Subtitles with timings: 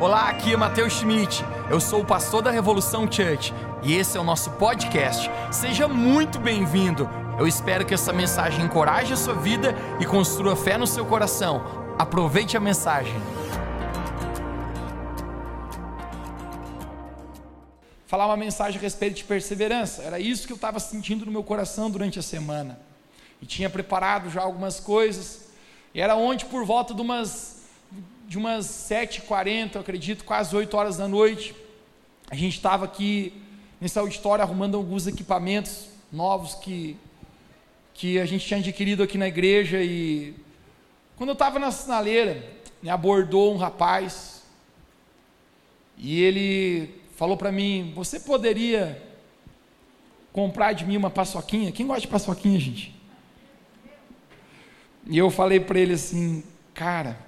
[0.00, 1.44] Olá, aqui é Matheus Schmidt.
[1.68, 5.28] Eu sou o pastor da Revolução Church e esse é o nosso podcast.
[5.50, 7.10] Seja muito bem-vindo.
[7.36, 11.64] Eu espero que essa mensagem encoraje a sua vida e construa fé no seu coração.
[11.98, 13.12] Aproveite a mensagem.
[18.06, 20.02] Falar uma mensagem a respeito de perseverança.
[20.04, 22.78] Era isso que eu estava sentindo no meu coração durante a semana.
[23.42, 25.48] E tinha preparado já algumas coisas.
[25.92, 27.57] E era onde, por volta de umas
[28.28, 31.54] de umas 7h40, eu acredito, quase 8 horas da noite.
[32.30, 33.32] A gente estava aqui
[33.80, 36.94] nesse auditório arrumando alguns equipamentos novos que,
[37.94, 39.82] que a gente tinha adquirido aqui na igreja.
[39.82, 40.34] E
[41.16, 42.44] quando eu estava na sinaleira,
[42.82, 44.42] me abordou um rapaz
[45.96, 49.02] e ele falou para mim: Você poderia
[50.34, 51.72] comprar de mim uma paçoquinha?
[51.72, 52.94] Quem gosta de paçoquinha, gente?
[55.06, 57.27] E eu falei para ele assim: Cara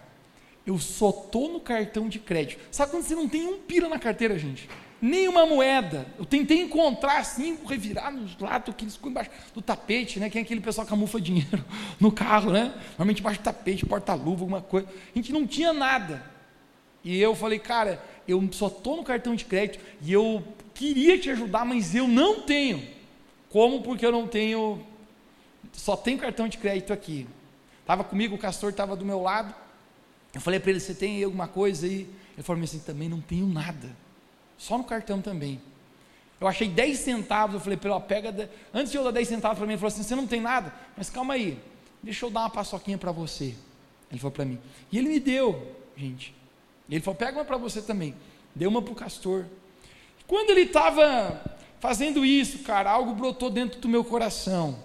[0.70, 2.62] eu só tô no cartão de crédito.
[2.70, 4.68] Sabe quando você não tem um pira na carteira, gente?
[5.02, 6.06] Nenhuma moeda.
[6.16, 10.30] Eu tentei encontrar assim, revirar nos lados, que eles ficam embaixo do tapete, né?
[10.30, 11.64] Quem é aquele pessoal que camufla dinheiro
[11.98, 12.72] no carro, né?
[12.90, 14.86] Normalmente embaixo do tapete, porta-luva, alguma coisa.
[14.88, 16.24] A gente não tinha nada.
[17.02, 21.30] E eu falei, cara, eu só tô no cartão de crédito e eu queria te
[21.30, 22.86] ajudar, mas eu não tenho.
[23.48, 23.82] Como?
[23.82, 24.86] Porque eu não tenho,
[25.72, 27.26] só tem cartão de crédito aqui.
[27.80, 29.52] Estava comigo, o castor estava do meu lado.
[30.34, 32.08] Eu falei para ele: Você tem alguma coisa aí?
[32.34, 33.94] Ele falou assim: Também não tenho nada.
[34.56, 35.60] Só no cartão também.
[36.40, 37.54] Eu achei 10 centavos.
[37.54, 38.32] Eu falei para ele: Pega.
[38.32, 38.48] De...
[38.72, 40.72] Antes de eu dar 10 centavos para mim, ele falou assim: Você não tem nada?
[40.96, 41.58] Mas calma aí.
[42.02, 43.54] Deixa eu dar uma paçoquinha para você.
[44.10, 44.58] Ele falou para mim.
[44.90, 46.34] E ele me deu, gente.
[46.88, 48.14] Ele falou: Pega uma para você também.
[48.54, 49.44] Deu uma para o castor.
[50.26, 54.78] Quando ele estava fazendo isso, cara, algo brotou dentro do meu coração.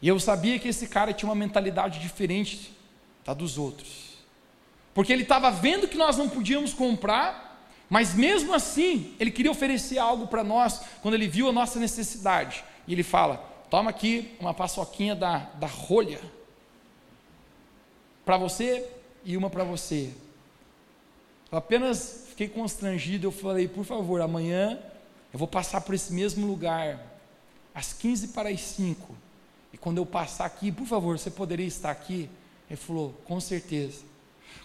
[0.00, 2.75] E eu sabia que esse cara tinha uma mentalidade diferente
[3.26, 4.16] da dos outros.
[4.94, 7.60] Porque ele estava vendo que nós não podíamos comprar,
[7.90, 12.64] mas mesmo assim, ele queria oferecer algo para nós quando ele viu a nossa necessidade.
[12.86, 13.36] E ele fala:
[13.68, 16.20] Toma aqui uma paçoquinha da, da rolha,
[18.24, 18.88] para você
[19.24, 20.14] e uma para você.
[21.50, 23.26] Eu apenas fiquei constrangido.
[23.26, 24.78] Eu falei: Por favor, amanhã
[25.32, 26.98] eu vou passar por esse mesmo lugar,
[27.74, 29.14] às 15 para as 5.
[29.72, 32.30] E quando eu passar aqui, por favor, você poderia estar aqui?
[32.68, 34.04] Ele falou, com certeza.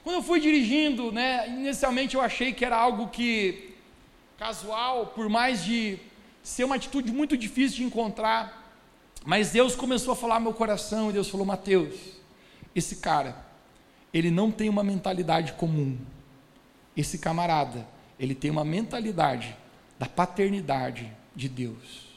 [0.04, 3.76] Quando eu fui dirigindo, né, inicialmente eu achei que era algo que
[4.38, 6.00] casual, por mais de
[6.42, 8.74] ser uma atitude muito difícil de encontrar,
[9.24, 11.96] mas Deus começou a falar meu coração e Deus falou: Mateus,
[12.76, 13.46] esse cara,
[14.12, 15.98] ele não tem uma mentalidade comum.
[16.98, 17.88] Esse camarada,
[18.20, 19.56] ele tem uma mentalidade
[20.00, 22.10] da paternidade de Deus.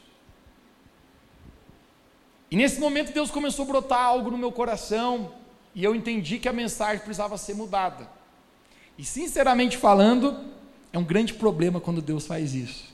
[2.50, 5.34] E nesse momento Deus começou a brotar algo no meu coração,
[5.75, 8.09] e eu entendi que a mensagem precisava ser mudada.
[8.97, 10.45] E sinceramente falando,
[10.93, 12.93] é um grande problema quando Deus faz isso.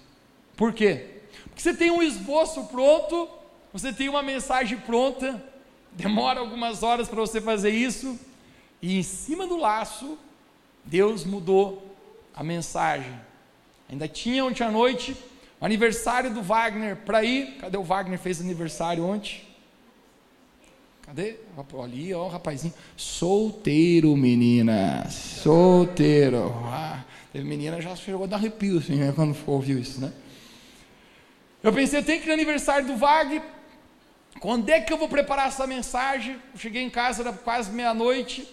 [0.56, 1.20] Por quê?
[1.44, 3.28] Porque você tem um esboço pronto,
[3.72, 5.42] você tem uma mensagem pronta,
[5.92, 8.18] demora algumas horas para você fazer isso,
[8.80, 10.18] e em cima do laço,
[10.84, 11.94] Deus mudou
[12.34, 13.12] a mensagem.
[13.90, 15.16] Ainda tinha ontem à noite
[15.60, 17.58] o aniversário do Wagner para ir.
[17.58, 18.18] Cadê o Wagner?
[18.18, 19.42] Fez aniversário ontem.
[21.10, 21.34] Cadê?
[21.82, 22.72] Ali, ó, o rapazinho.
[22.96, 25.10] Solteiro, menina.
[25.10, 26.54] Solteiro.
[26.66, 30.12] Ah, teve menina já chegou a dar arrepio, assim, né, quando ouviu isso, né?
[31.64, 33.42] Eu pensei, tenho que ir no aniversário do Vag.
[34.38, 36.40] Quando é que eu vou preparar essa mensagem?
[36.54, 38.48] Eu cheguei em casa, era quase meia-noite.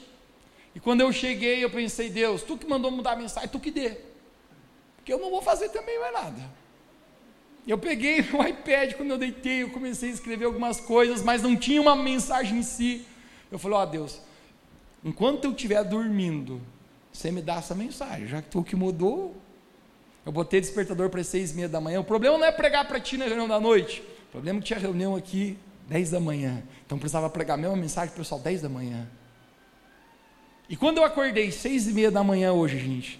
[0.73, 3.69] E quando eu cheguei, eu pensei, Deus, tu que mandou mudar a mensagem, tu que
[3.69, 3.97] dê.
[4.95, 6.41] Porque eu não vou fazer também mais nada.
[7.67, 11.55] Eu peguei o iPad quando eu deitei, eu comecei a escrever algumas coisas, mas não
[11.55, 13.05] tinha uma mensagem em si.
[13.51, 14.21] Eu falei, ó oh, Deus,
[15.03, 16.61] enquanto eu estiver dormindo,
[17.11, 19.35] você me dá essa mensagem, já que tu que mudou.
[20.25, 22.01] Eu botei despertador para seis e meia da manhã.
[22.01, 24.03] O problema não é pregar para ti na reunião da noite.
[24.27, 25.57] O problema é que tinha reunião aqui
[25.87, 26.61] dez da manhã.
[26.85, 29.07] Então precisava pregar a mesma mensagem para o pessoal dez da manhã.
[30.69, 33.19] E quando eu acordei seis e meia da manhã hoje, gente,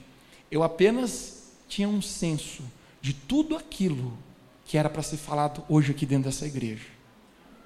[0.51, 2.61] eu apenas tinha um senso
[3.01, 4.17] de tudo aquilo
[4.67, 6.85] que era para ser falado hoje aqui dentro dessa igreja.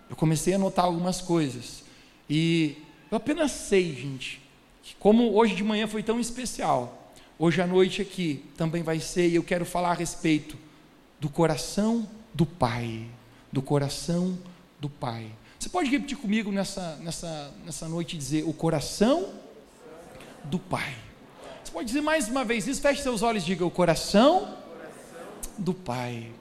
[0.07, 1.83] Eu comecei a notar algumas coisas.
[2.29, 2.77] E
[3.09, 4.39] eu apenas sei, gente,
[4.83, 9.27] que como hoje de manhã foi tão especial, hoje à noite aqui também vai ser,
[9.27, 10.55] e eu quero falar a respeito
[11.19, 13.07] do coração do Pai.
[13.51, 14.37] Do coração
[14.79, 15.31] do Pai.
[15.59, 19.29] Você pode repetir comigo nessa, nessa, nessa noite e dizer: o coração
[20.43, 20.95] do Pai.
[21.63, 24.55] Você pode dizer mais uma vez isso, feche seus olhos e diga: o coração
[25.57, 26.31] do Pai.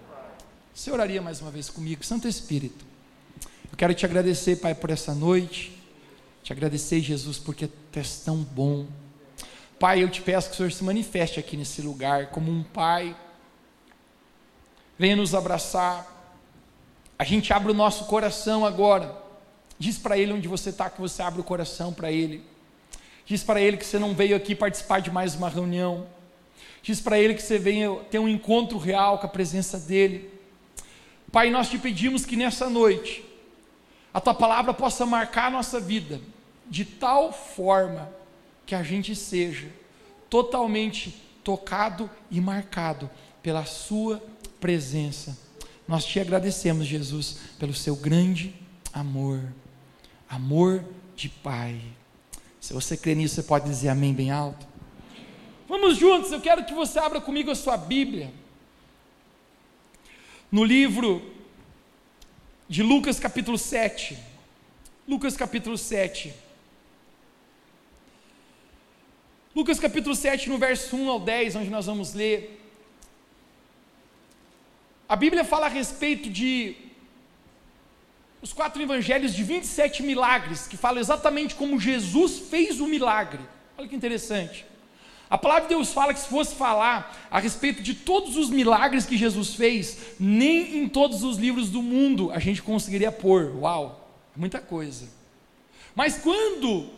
[0.75, 2.85] Você oraria mais uma vez comigo, Santo Espírito.
[3.71, 5.77] Eu quero te agradecer, Pai, por essa noite.
[6.43, 8.87] Te agradecer, Jesus, porque tu és tão bom.
[9.79, 13.17] Pai, eu te peço que o Senhor se manifeste aqui nesse lugar como um pai.
[14.99, 16.07] Venha nos abraçar.
[17.19, 19.15] A gente abre o nosso coração agora.
[19.79, 22.45] Diz para Ele onde você está, que você abre o coração para Ele.
[23.27, 26.07] Diz para Ele que você não veio aqui participar de mais uma reunião.
[26.83, 30.30] Diz para Ele que você veio ter um encontro real com a presença dEle.
[31.33, 33.25] Pai, nós te pedimos que nessa noite
[34.13, 36.21] a tua palavra possa marcar a nossa vida
[36.69, 38.11] de tal forma
[38.67, 39.69] que a gente seja
[40.29, 43.09] totalmente tocado e marcado
[43.43, 44.23] pela sua
[44.59, 45.39] presença.
[45.87, 48.55] Nós te agradecemos, Jesus, pelo seu grande
[48.93, 49.41] amor,
[50.29, 50.85] amor
[51.15, 51.81] de Pai.
[52.61, 54.67] Se você crê nisso, você pode dizer amém bem alto.
[55.69, 58.40] Vamos juntos, eu quero que você abra comigo a sua Bíblia
[60.51, 61.23] no livro
[62.69, 64.19] de Lucas capítulo 7.
[65.07, 66.35] Lucas capítulo 7.
[69.55, 72.61] Lucas capítulo 7, no verso 1 ao 10, onde nós vamos ler.
[75.09, 76.77] A Bíblia fala a respeito de
[78.41, 83.43] os quatro evangelhos de 27 milagres, que falam exatamente como Jesus fez o milagre.
[83.77, 84.65] Olha que interessante.
[85.31, 89.07] A palavra de Deus fala que se fosse falar a respeito de todos os milagres
[89.07, 93.55] que Jesus fez, nem em todos os livros do mundo a gente conseguiria pôr.
[93.61, 95.09] Uau, muita coisa.
[95.95, 96.89] Mas quando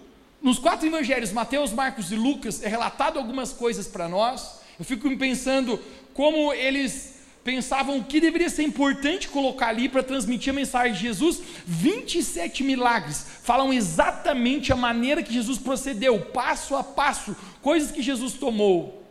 [0.41, 5.15] nos quatro evangelhos, Mateus, Marcos e Lucas, é relatado algumas coisas para nós, eu fico
[5.19, 5.79] pensando
[6.15, 11.01] como eles pensavam o que deveria ser importante colocar ali para transmitir a mensagem de
[11.01, 11.41] Jesus.
[11.67, 18.35] 27 milagres falam exatamente a maneira que Jesus procedeu, passo a passo, coisas que Jesus
[18.35, 19.03] tomou.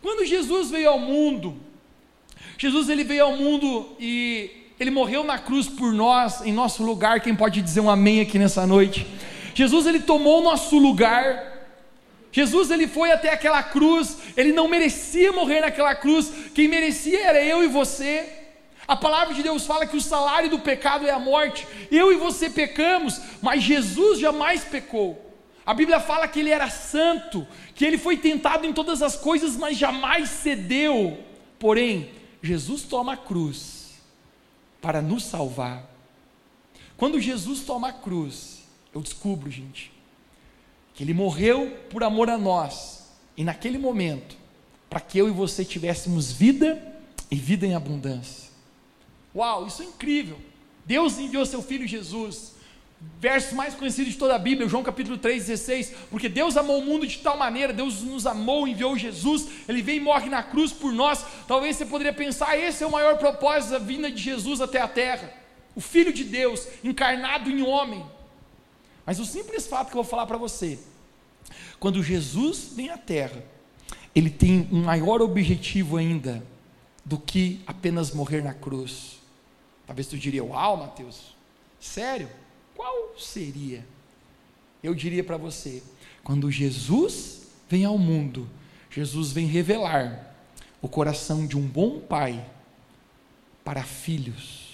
[0.00, 1.56] Quando Jesus veio ao mundo,
[2.56, 7.20] Jesus ele veio ao mundo e ele morreu na cruz por nós, em nosso lugar.
[7.20, 9.06] Quem pode dizer um amém aqui nessa noite?
[9.54, 11.59] Jesus ele tomou o nosso lugar
[12.32, 17.44] Jesus ele foi até aquela cruz, ele não merecia morrer naquela cruz, quem merecia era
[17.44, 18.28] eu e você.
[18.86, 21.66] A palavra de Deus fala que o salário do pecado é a morte.
[21.90, 25.30] Eu e você pecamos, mas Jesus jamais pecou.
[25.64, 29.56] A Bíblia fala que ele era santo, que ele foi tentado em todas as coisas,
[29.56, 31.18] mas jamais cedeu.
[31.58, 32.10] Porém,
[32.42, 33.94] Jesus toma a cruz
[34.80, 35.84] para nos salvar.
[36.96, 39.92] Quando Jesus toma a cruz, eu descubro, gente,
[41.00, 44.36] que ele morreu por amor a nós, e naquele momento,
[44.90, 46.78] para que eu e você tivéssemos vida
[47.30, 48.50] e vida em abundância.
[49.34, 50.36] Uau, isso é incrível.
[50.84, 52.52] Deus enviou seu filho Jesus.
[53.18, 57.06] Verso mais conhecido de toda a Bíblia, João capítulo 3,16, porque Deus amou o mundo
[57.06, 60.92] de tal maneira, Deus nos amou, enviou Jesus, Ele veio e morre na cruz por
[60.92, 61.24] nós.
[61.48, 64.86] Talvez você poderia pensar, esse é o maior propósito da vinda de Jesus até a
[64.86, 65.32] terra.
[65.74, 68.04] O Filho de Deus, encarnado em homem.
[69.06, 70.78] Mas o simples fato que eu vou falar para você
[71.78, 73.42] quando Jesus vem à Terra,
[74.14, 76.44] ele tem um maior objetivo ainda
[77.04, 79.18] do que apenas morrer na cruz.
[79.86, 81.34] Talvez tu diria, uau, Mateus,
[81.80, 82.28] sério?
[82.76, 83.84] Qual seria?
[84.82, 85.82] Eu diria para você,
[86.22, 88.48] quando Jesus vem ao mundo,
[88.90, 90.34] Jesus vem revelar
[90.82, 92.44] o coração de um bom pai
[93.64, 94.68] para filhos.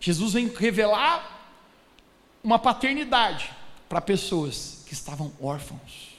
[0.00, 1.50] Jesus vem revelar
[2.42, 3.50] uma paternidade
[3.88, 6.16] para pessoas que estavam órfãos.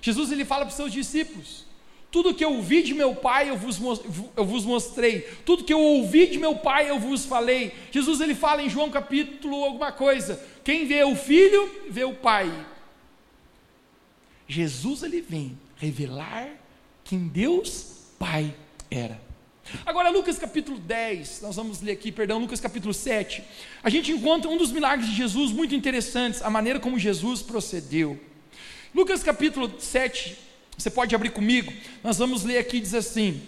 [0.00, 1.66] Jesus ele fala para os seus discípulos:
[2.10, 3.78] tudo que eu ouvi de meu pai eu vos,
[4.36, 7.74] eu vos mostrei, tudo que eu ouvi de meu pai eu vos falei.
[7.90, 12.66] Jesus ele fala em João capítulo alguma coisa: quem vê o filho vê o pai.
[14.48, 16.48] Jesus ele vem revelar
[17.04, 18.54] quem Deus Pai
[18.90, 19.25] era.
[19.84, 23.42] Agora, Lucas capítulo 10, nós vamos ler aqui, perdão, Lucas capítulo 7.
[23.82, 28.18] A gente encontra um dos milagres de Jesus muito interessantes, a maneira como Jesus procedeu.
[28.94, 30.36] Lucas capítulo 7,
[30.76, 33.42] você pode abrir comigo, nós vamos ler aqui, diz assim: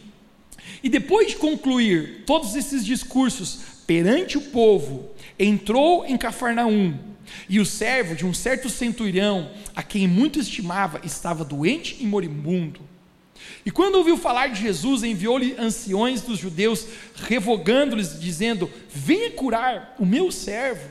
[0.82, 6.98] E depois de concluir todos esses discursos perante o povo, entrou em Cafarnaum,
[7.48, 12.80] e o servo de um certo centurião, a quem muito estimava, estava doente e moribundo.
[13.68, 20.06] E quando ouviu falar de Jesus, enviou-lhe anciões dos judeus, revogando-lhes, dizendo: Venha curar o
[20.06, 20.88] meu servo.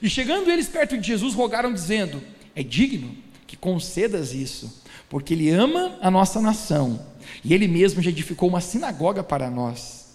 [0.00, 2.22] E chegando eles perto de Jesus, rogaram, dizendo:
[2.54, 3.16] É digno
[3.48, 7.04] que concedas isso, porque Ele ama a nossa nação,
[7.44, 10.14] e Ele mesmo já edificou uma sinagoga para nós.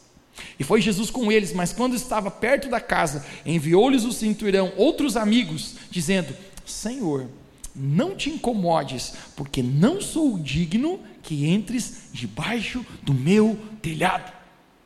[0.57, 5.17] E foi Jesus com eles, mas quando estava perto da casa, enviou-lhes o cinturão outros
[5.17, 6.33] amigos, dizendo:
[6.65, 7.27] Senhor,
[7.75, 14.31] não te incomodes, porque não sou digno que entres debaixo do meu telhado.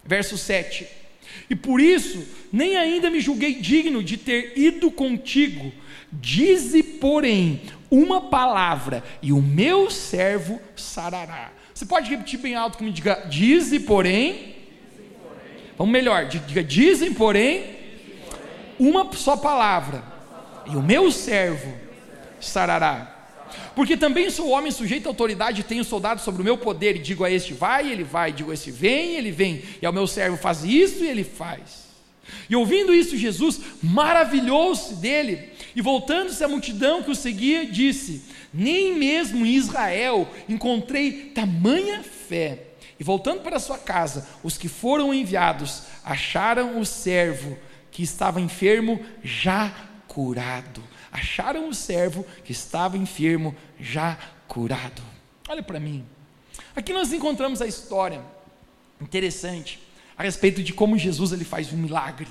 [0.04, 0.88] Verso 7.
[1.50, 5.72] E por isso, nem ainda me julguei digno de ter ido contigo.
[6.12, 11.52] Dize, porém, uma palavra, e o meu servo sarará.
[11.74, 14.56] Você pode repetir bem alto como diga, dize, porém.
[15.78, 17.78] Vamos melhor, diga, dizem, porém,
[18.78, 20.04] uma só palavra,
[20.70, 21.89] e o meu servo
[22.40, 23.16] sarará.
[23.76, 27.24] Porque também sou homem sujeito à autoridade, tenho soldado sobre o meu poder, e digo
[27.24, 30.38] a este vai, ele vai, digo a este vem, ele vem, e ao meu servo
[30.38, 31.90] faz isso e ele faz.
[32.50, 38.96] E ouvindo isso, Jesus maravilhou-se dele, e voltando-se à multidão que o seguia, disse: Nem
[38.96, 42.66] mesmo em Israel encontrei tamanha fé.
[43.00, 47.58] E voltando para sua casa, os que foram enviados acharam o servo
[47.92, 49.72] que estava enfermo já
[50.08, 50.84] curado.
[51.12, 55.02] Acharam o servo que estava enfermo já curado.
[55.48, 56.06] Olha para mim.
[56.76, 58.22] Aqui nós encontramos a história
[59.02, 59.80] interessante
[60.18, 62.28] a respeito de como Jesus ele faz um milagre.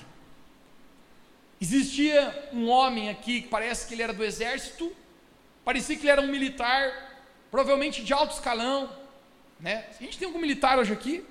[1.60, 4.92] Existia um homem aqui que parece que ele era do exército,
[5.64, 7.16] parecia que ele era um militar,
[7.50, 8.90] provavelmente de alto escalão,
[9.58, 9.86] né?
[9.98, 11.24] A gente tem algum militar hoje aqui?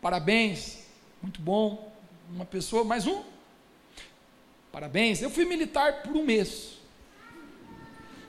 [0.00, 0.86] Parabéns,
[1.20, 1.92] muito bom.
[2.30, 3.33] Uma pessoa, mais um?
[4.74, 5.22] Parabéns.
[5.22, 6.78] Eu fui militar por um mês.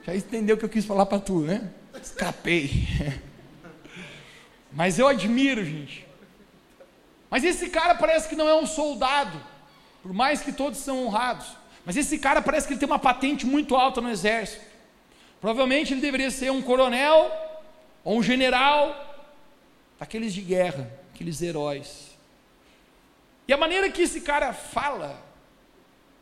[0.04, 1.72] Já entendeu o que eu quis falar para tu, né?
[2.00, 2.86] Escapei.
[4.70, 6.06] Mas eu admiro, gente.
[7.28, 9.42] Mas esse cara parece que não é um soldado,
[10.00, 11.48] por mais que todos são honrados.
[11.84, 14.64] Mas esse cara parece que ele tem uma patente muito alta no exército.
[15.40, 17.28] Provavelmente ele deveria ser um coronel
[18.04, 18.94] ou um general,
[19.98, 22.16] daqueles de guerra, aqueles heróis.
[23.48, 25.25] E a maneira que esse cara fala,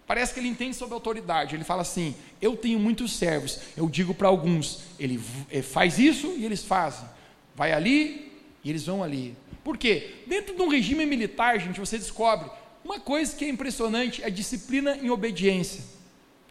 [0.06, 1.54] parece que ele entende sobre autoridade.
[1.54, 5.20] Ele fala assim: Eu tenho muitos servos, eu digo para alguns, ele
[5.50, 7.08] eh, faz isso e eles fazem.
[7.54, 8.32] Vai ali
[8.62, 9.36] e eles vão ali.
[9.62, 10.22] Por quê?
[10.26, 12.50] Dentro de um regime militar, gente, você descobre
[12.84, 15.82] uma coisa que é impressionante: é disciplina em obediência.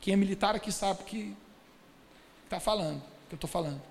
[0.01, 1.33] Quem é militar aqui sabe o que
[2.43, 3.81] está falando, que eu estou falando.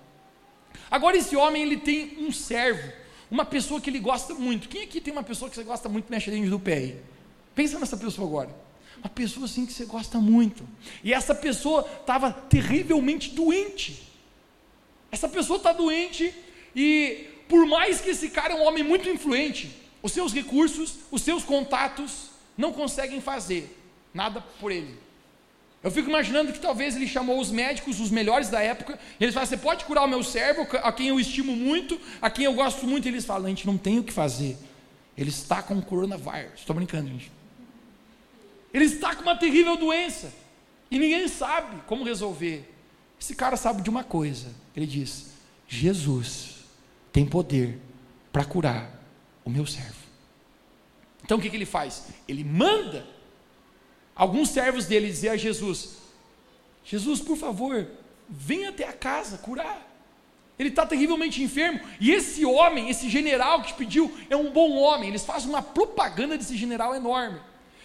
[0.90, 2.92] Agora esse homem ele tem um servo,
[3.30, 4.68] uma pessoa que ele gosta muito.
[4.68, 7.00] Quem aqui tem uma pessoa que você gosta muito mexe dentro do pé aí?
[7.54, 8.50] Pensa nessa pessoa agora.
[9.02, 10.66] Uma pessoa assim que você gosta muito.
[11.02, 14.02] E essa pessoa estava terrivelmente doente.
[15.10, 16.32] Essa pessoa está doente
[16.74, 19.70] e por mais que esse cara é um homem muito influente,
[20.02, 23.78] os seus recursos, os seus contatos não conseguem fazer
[24.14, 24.98] nada por ele.
[25.82, 29.34] Eu fico imaginando que talvez ele chamou os médicos, os melhores da época, e eles
[29.34, 32.54] falaram: Você pode curar o meu servo, a quem eu estimo muito, a quem eu
[32.54, 33.06] gosto muito?
[33.06, 34.56] E eles falam: A gente não tem o que fazer.
[35.18, 36.60] Ele está com o coronavírus.
[36.60, 37.41] Estou brincando, gente.
[38.72, 40.32] Ele está com uma terrível doença.
[40.90, 42.68] E ninguém sabe como resolver.
[43.20, 44.54] Esse cara sabe de uma coisa.
[44.76, 45.32] Ele diz:
[45.68, 46.64] Jesus
[47.12, 47.78] tem poder
[48.32, 48.90] para curar
[49.44, 50.02] o meu servo.
[51.24, 52.08] Então o que, que ele faz?
[52.26, 53.06] Ele manda
[54.14, 55.96] alguns servos dele dizer a Jesus:
[56.84, 57.86] Jesus, por favor,
[58.28, 59.90] venha até a casa curar.
[60.58, 61.80] Ele está terrivelmente enfermo.
[62.00, 65.08] E esse homem, esse general que te pediu, é um bom homem.
[65.08, 67.40] Eles fazem uma propaganda desse general enorme.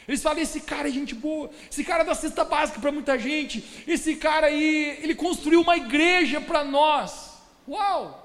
[0.08, 3.64] Eles falam: esse cara é gente boa, esse cara dá cesta básica para muita gente,
[3.86, 7.34] esse cara aí, ele construiu uma igreja para nós.
[7.68, 8.24] Uau!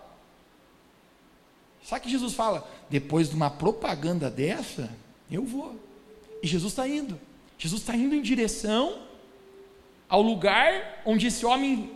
[1.83, 2.69] Sabe que Jesus fala?
[2.89, 4.89] Depois de uma propaganda dessa,
[5.31, 5.75] eu vou.
[6.43, 7.19] E Jesus está indo.
[7.59, 9.03] Jesus está indo em direção
[10.09, 11.91] ao lugar onde esse homem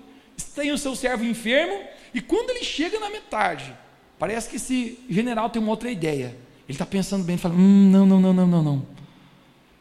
[0.55, 3.77] tem o seu servo enfermo, e quando ele chega na metade,
[4.19, 6.37] parece que esse general tem uma outra ideia.
[6.69, 8.96] Ele está pensando bem, fala: hum, não, não, não, não, não, não.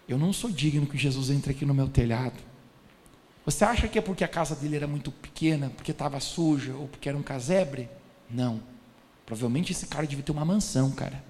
[0.08, 2.36] Eu não sou digno que Jesus entre aqui no meu telhado.
[3.46, 6.88] Você acha que é porque a casa dele era muito pequena, porque estava suja, ou
[6.88, 7.90] porque era um casebre?
[8.30, 8.62] Não.
[9.26, 11.24] Provavelmente esse cara devia ter uma mansão, cara.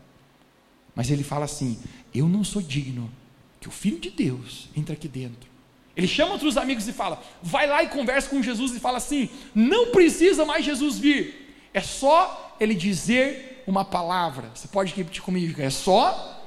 [0.93, 1.77] Mas ele fala assim:
[2.13, 3.11] Eu não sou digno
[3.59, 5.49] que o Filho de Deus entre aqui dentro.
[5.95, 9.29] Ele chama outros amigos e fala: vai lá e conversa com Jesus e fala assim:
[9.53, 14.49] não precisa mais Jesus vir, é só ele dizer uma palavra.
[14.53, 16.43] Você pode repetir comigo: é só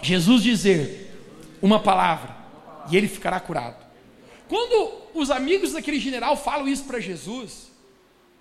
[0.00, 1.11] Jesus dizer
[1.62, 2.36] uma palavra
[2.90, 3.86] e ele ficará curado.
[4.48, 7.70] Quando os amigos daquele general falam isso para Jesus,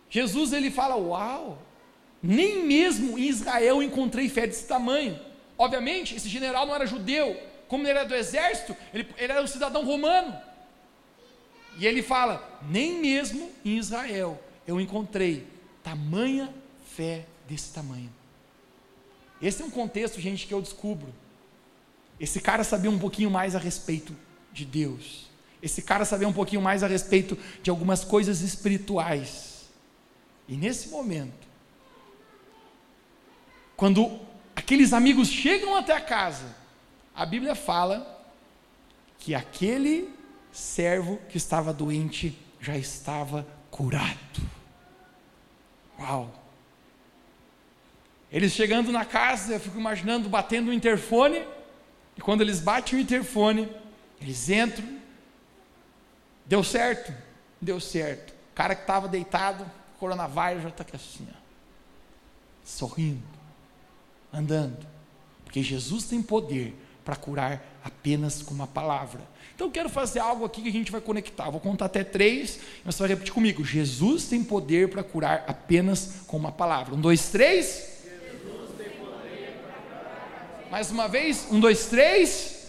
[0.09, 1.57] Jesus ele fala: Uau,
[2.21, 5.17] nem mesmo em Israel encontrei fé desse tamanho.
[5.57, 9.47] Obviamente, esse general não era judeu, como ele era do exército, ele, ele era um
[9.47, 10.35] cidadão romano.
[11.77, 15.47] E ele fala: nem mesmo em Israel eu encontrei
[15.83, 16.53] tamanha
[16.85, 18.11] fé desse tamanho.
[19.41, 21.13] Esse é um contexto, gente, que eu descubro.
[22.21, 24.15] Esse cara sabia um pouquinho mais a respeito
[24.53, 25.27] de Deus.
[25.59, 29.69] Esse cara sabia um pouquinho mais a respeito de algumas coisas espirituais.
[30.47, 31.47] E nesse momento,
[33.75, 34.19] quando
[34.55, 36.55] aqueles amigos chegam até a casa,
[37.13, 38.25] A Bíblia fala
[39.19, 40.09] que aquele
[40.51, 44.41] servo que estava doente já estava curado.
[45.99, 46.33] Uau!
[48.31, 51.43] Eles chegando na casa, eu fico imaginando batendo o interfone,
[52.17, 53.69] e quando eles batem o interfone,
[54.19, 54.99] eles entram.
[56.45, 57.13] Deu certo?
[57.59, 58.31] Deu certo.
[58.51, 59.65] O cara que estava deitado,
[59.99, 61.37] coronavírus já está aqui assim, ó,
[62.63, 63.23] sorrindo,
[64.33, 64.85] andando.
[65.43, 69.21] Porque Jesus tem poder para curar apenas com uma palavra.
[69.55, 71.49] Então eu quero fazer algo aqui que a gente vai conectar.
[71.49, 73.63] Vou contar até três, mas você vai repetir comigo.
[73.63, 76.95] Jesus tem poder para curar apenas com uma palavra.
[76.95, 77.90] Um, dois, três.
[80.71, 82.65] Mais uma vez, um, dois, três.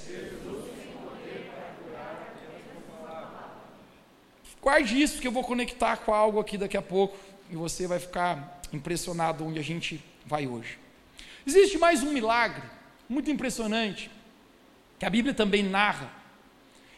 [4.60, 7.16] Guarde isso que eu vou conectar com algo aqui daqui a pouco
[7.48, 10.80] e você vai ficar impressionado onde a gente vai hoje.
[11.46, 12.64] Existe mais um milagre
[13.08, 14.10] muito impressionante
[14.98, 16.12] que a Bíblia também narra,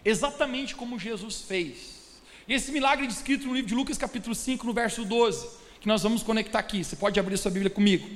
[0.02, 2.22] exatamente como Jesus fez.
[2.48, 5.50] E esse milagre é descrito no livro de Lucas, capítulo 5, no verso 12,
[5.82, 6.82] que nós vamos conectar aqui.
[6.82, 8.08] Você pode abrir sua Bíblia comigo.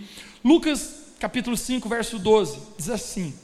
[0.43, 3.35] Lucas capítulo 5, verso 12, diz assim: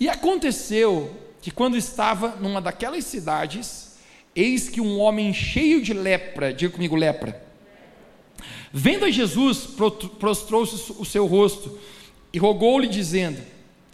[0.00, 3.96] E aconteceu que quando estava numa daquelas cidades,
[4.34, 7.44] eis que um homem cheio de lepra, diga comigo lepra,
[8.72, 9.66] vendo a Jesus,
[10.18, 11.78] prostrou-se o seu rosto
[12.32, 13.40] e rogou-lhe, dizendo: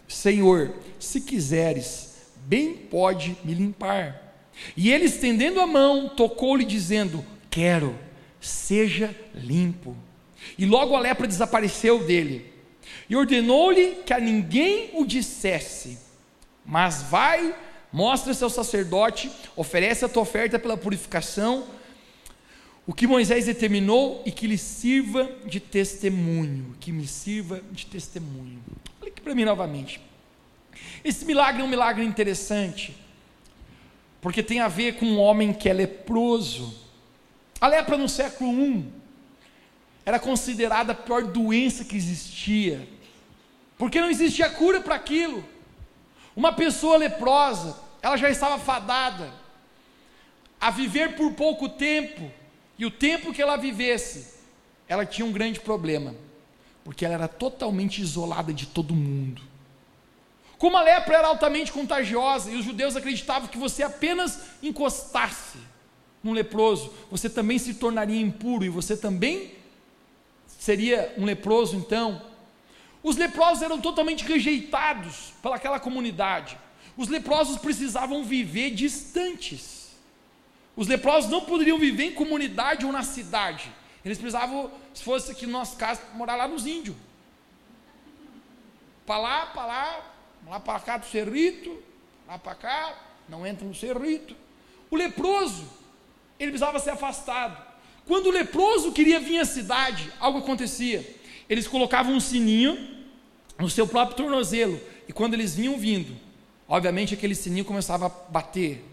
[0.07, 2.15] Senhor, se quiseres,
[2.45, 4.21] bem pode me limpar.
[4.77, 7.97] E ele, estendendo a mão, tocou-lhe, dizendo: Quero,
[8.39, 9.95] seja limpo.
[10.57, 12.53] E logo a lepra desapareceu dele.
[13.09, 15.97] E ordenou-lhe que a ninguém o dissesse,
[16.65, 17.55] mas vai,
[17.91, 21.65] mostra-se ao sacerdote, oferece a tua oferta pela purificação,
[22.85, 28.61] o que Moisés determinou e que lhe sirva de testemunho, que me sirva de testemunho.
[29.01, 30.01] Olha aqui para mim novamente.
[31.03, 32.95] Esse milagre é um milagre interessante,
[34.21, 36.81] porque tem a ver com um homem que é leproso.
[37.59, 38.85] A lepra no século I
[40.05, 42.87] era considerada a pior doença que existia,
[43.77, 45.43] porque não existia cura para aquilo.
[46.35, 49.31] Uma pessoa leprosa, ela já estava fadada
[50.59, 52.31] a viver por pouco tempo,
[52.77, 54.33] e o tempo que ela vivesse,
[54.87, 56.15] ela tinha um grande problema,
[56.83, 59.41] porque ela era totalmente isolada de todo mundo.
[60.57, 65.57] Como a lepra era altamente contagiosa e os judeus acreditavam que você apenas encostasse
[66.23, 69.51] num leproso, você também se tornaria impuro e você também
[70.63, 72.21] seria um leproso então.
[73.03, 76.57] Os leprosos eram totalmente rejeitados pelaquela comunidade.
[76.95, 79.91] Os leprosos precisavam viver distantes.
[80.73, 83.69] Os leprosos não poderiam viver em comunidade ou na cidade.
[84.05, 86.95] Eles precisavam, se fosse aqui no nosso caso, morar lá nos índios.
[89.05, 90.13] Para lá, para lá,
[90.47, 91.77] lá para cá do cerrito,
[92.25, 92.97] lá para cá,
[93.27, 94.33] não entra no cerrito.
[94.89, 95.69] O leproso,
[96.39, 97.72] ele precisava ser afastado.
[98.05, 101.07] Quando o leproso queria vir à cidade, algo acontecia.
[101.49, 102.77] Eles colocavam um sininho
[103.57, 106.15] no seu próprio tornozelo, e quando eles vinham vindo,
[106.67, 108.83] obviamente aquele sininho começava a bater.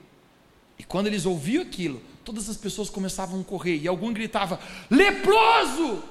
[0.79, 6.03] E quando eles ouviam aquilo, todas as pessoas começavam a correr, e algum gritava: Leproso!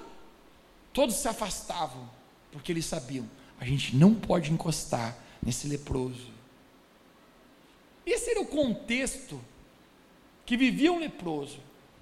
[0.91, 2.09] Todos se afastavam,
[2.51, 6.27] porque eles sabiam: a gente não pode encostar nesse leproso.
[8.05, 9.39] Esse era o contexto
[10.45, 11.59] que vivia um leproso.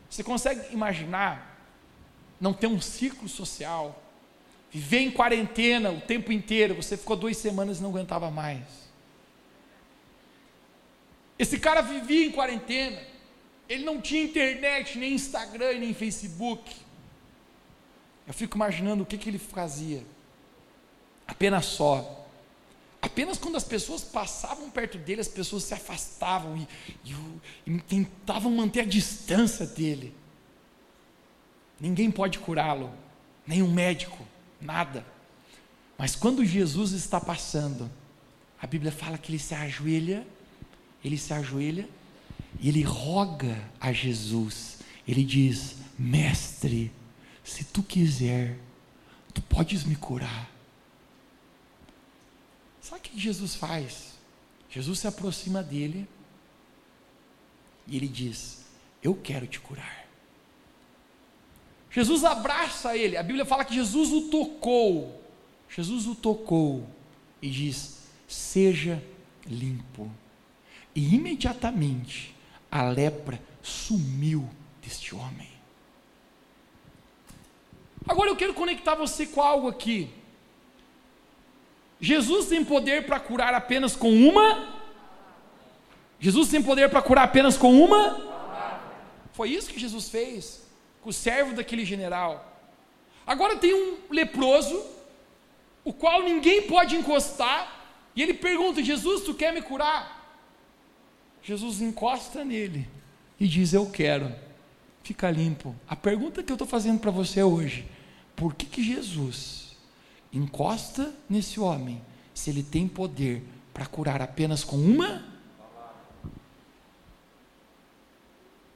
[0.09, 1.57] Você consegue imaginar
[2.39, 4.01] não ter um ciclo social,
[4.71, 8.87] viver em quarentena o tempo inteiro, você ficou duas semanas e não aguentava mais.
[11.37, 12.99] Esse cara vivia em quarentena,
[13.69, 16.75] ele não tinha internet, nem Instagram, nem Facebook.
[18.25, 20.03] Eu fico imaginando o que, que ele fazia.
[21.27, 22.16] Apenas só.
[23.01, 26.67] Apenas quando as pessoas passavam perto dele, as pessoas se afastavam e,
[27.05, 30.13] e, e tentavam manter a distância dele.
[31.79, 32.91] Ninguém pode curá-lo,
[33.45, 34.25] nenhum médico,
[34.59, 35.05] nada.
[35.97, 37.89] Mas quando Jesus está passando,
[38.59, 40.25] a Bíblia fala que ele se ajoelha,
[41.03, 41.87] ele se ajoelha
[42.59, 44.79] e ele roga a Jesus.
[45.07, 46.91] Ele diz: Mestre,
[47.43, 48.57] se tu quiser,
[49.33, 50.56] tu podes me curar.
[52.87, 54.13] Sabe o que Jesus faz?
[54.69, 56.07] Jesus se aproxima dele
[57.85, 58.65] e ele diz:
[59.03, 60.07] Eu quero te curar.
[61.91, 63.17] Jesus abraça ele.
[63.17, 65.21] A Bíblia fala que Jesus o tocou.
[65.67, 66.87] Jesus o tocou
[67.41, 69.03] e diz: Seja
[69.45, 70.09] limpo.
[70.95, 72.33] E imediatamente
[72.71, 74.49] a lepra sumiu
[74.81, 75.49] deste homem.
[78.07, 80.09] Agora eu quero conectar você com algo aqui.
[81.99, 84.75] Jesus tem poder para curar apenas com uma?
[86.19, 88.27] Jesus tem poder para curar apenas com uma?
[89.33, 90.67] Foi isso que Jesus fez
[91.01, 92.59] com o servo daquele general.
[93.25, 94.83] Agora tem um leproso,
[95.83, 100.15] o qual ninguém pode encostar, e ele pergunta: Jesus, tu quer me curar?
[101.43, 102.87] Jesus encosta nele
[103.39, 104.33] e diz: Eu quero.
[105.03, 105.73] Fica limpo.
[105.87, 107.87] A pergunta que eu estou fazendo para você hoje:
[108.35, 109.66] por que, que Jesus
[110.31, 112.01] encosta nesse homem
[112.33, 115.23] se ele tem poder para curar apenas com uma?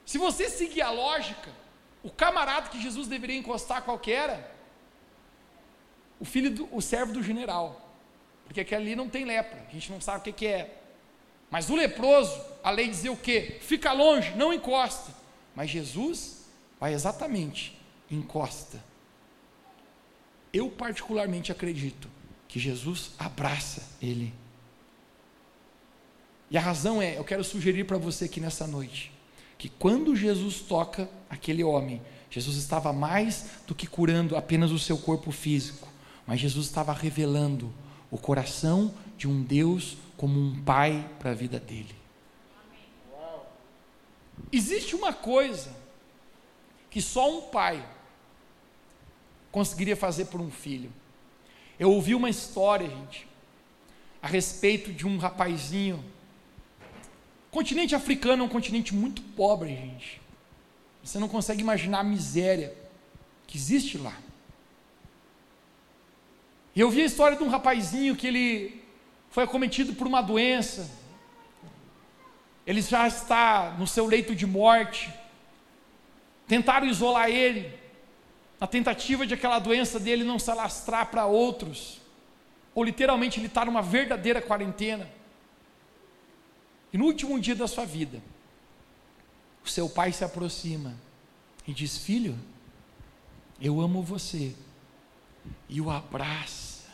[0.04, 1.50] Se você seguir a lógica,
[2.02, 4.50] o camarada que Jesus deveria encostar qual era?
[6.20, 7.90] O filho do, o servo do general.
[8.44, 10.78] Porque aquele ali não tem lepra, a gente não sabe o que, que é.
[11.50, 13.58] Mas o leproso, a lei dizia o quê?
[13.60, 15.12] Fica longe, não encosta.
[15.54, 16.46] Mas Jesus
[16.80, 17.78] vai exatamente,
[18.10, 18.82] encosta.
[20.52, 22.08] Eu particularmente acredito
[22.46, 24.32] que Jesus abraça ele.
[26.50, 29.10] E a razão é, eu quero sugerir para você aqui nessa noite,
[29.56, 34.98] que quando Jesus toca aquele homem, Jesus estava mais do que curando apenas o seu
[34.98, 35.88] corpo físico,
[36.26, 37.72] mas Jesus estava revelando
[38.10, 41.94] o coração de um Deus como um pai para a vida dele.
[44.52, 45.74] Existe uma coisa
[46.90, 47.82] que só um pai
[49.52, 50.90] conseguiria fazer por um filho.
[51.78, 53.28] Eu ouvi uma história, gente,
[54.20, 56.02] a respeito de um rapazinho.
[57.48, 60.20] O continente africano é um continente muito pobre, gente.
[61.04, 62.74] Você não consegue imaginar a miséria
[63.46, 64.16] que existe lá.
[66.74, 68.82] E eu vi a história de um rapazinho que ele
[69.30, 70.90] foi acometido por uma doença,
[72.66, 75.12] ele já está no seu leito de morte,
[76.46, 77.81] tentaram isolar ele,
[78.62, 82.00] na tentativa de aquela doença dele não se alastrar para outros,
[82.72, 85.10] ou literalmente ele está numa verdadeira quarentena.
[86.92, 88.22] E no último dia da sua vida,
[89.64, 90.94] o seu pai se aproxima
[91.66, 92.38] e diz: Filho,
[93.60, 94.54] eu amo você,
[95.68, 96.84] e o abraça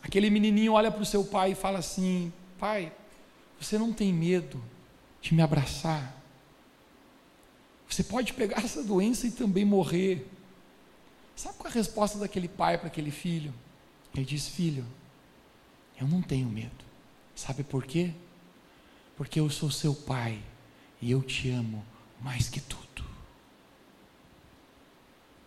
[0.00, 2.92] Aquele menininho olha para o seu pai e fala assim: Pai,
[3.60, 4.62] você não tem medo
[5.20, 6.19] de me abraçar?
[7.90, 10.24] Você pode pegar essa doença e também morrer.
[11.34, 13.52] Sabe qual é a resposta daquele pai para aquele filho?
[14.14, 14.86] Ele diz: Filho,
[16.00, 16.84] eu não tenho medo.
[17.34, 18.12] Sabe por quê?
[19.16, 20.40] Porque eu sou seu pai
[21.02, 21.84] e eu te amo
[22.20, 23.04] mais que tudo.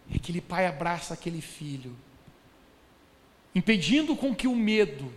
[0.09, 1.95] E aquele pai abraça aquele filho
[3.55, 5.13] impedindo com que o medo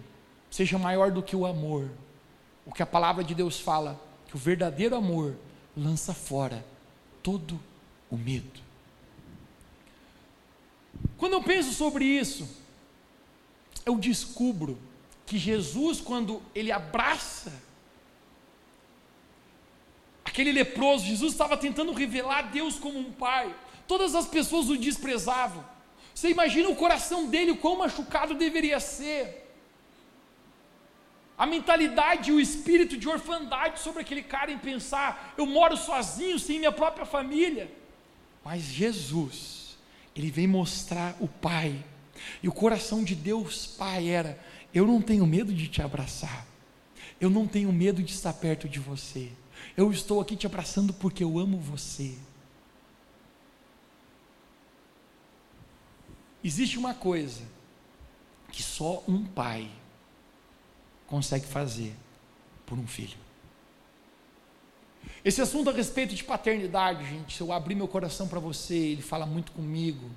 [0.48, 1.90] seja maior do que o amor.
[2.64, 5.36] O que a palavra de Deus fala, que o verdadeiro amor
[5.76, 6.64] lança fora
[7.26, 7.60] todo
[8.08, 8.60] o medo.
[11.18, 12.48] Quando eu penso sobre isso,
[13.84, 14.78] eu descubro
[15.26, 17.52] que Jesus, quando ele abraça
[20.24, 23.52] aquele leproso, Jesus estava tentando revelar Deus como um pai.
[23.88, 25.64] Todas as pessoas o desprezavam.
[26.14, 29.45] Você imagina o coração dele, o quão machucado deveria ser.
[31.38, 36.38] A mentalidade e o espírito de orfandade sobre aquele cara em pensar: eu moro sozinho,
[36.38, 37.70] sem minha própria família.
[38.44, 39.76] Mas Jesus,
[40.14, 41.84] ele vem mostrar o Pai.
[42.42, 44.38] E o coração de Deus Pai era:
[44.72, 46.46] eu não tenho medo de te abraçar.
[47.20, 49.30] Eu não tenho medo de estar perto de você.
[49.76, 52.14] Eu estou aqui te abraçando porque eu amo você.
[56.44, 57.42] Existe uma coisa
[58.52, 59.70] que só um pai
[61.06, 61.94] consegue fazer
[62.64, 63.16] por um filho.
[65.24, 69.02] Esse assunto a respeito de paternidade, gente, se eu abrir meu coração para você, ele
[69.02, 70.10] fala muito comigo.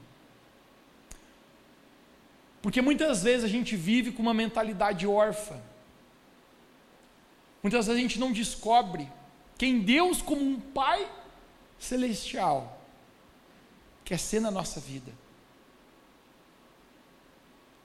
[2.62, 5.60] Porque muitas vezes a gente vive com uma mentalidade órfã.
[7.63, 9.10] Muitas vezes a gente não descobre
[9.58, 11.10] quem Deus, como um Pai
[11.78, 12.82] celestial,
[14.04, 15.12] quer ser na nossa vida.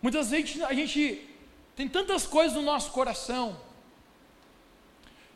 [0.02, 1.33] Muitas vezes a gente
[1.76, 3.56] tem tantas coisas no nosso coração.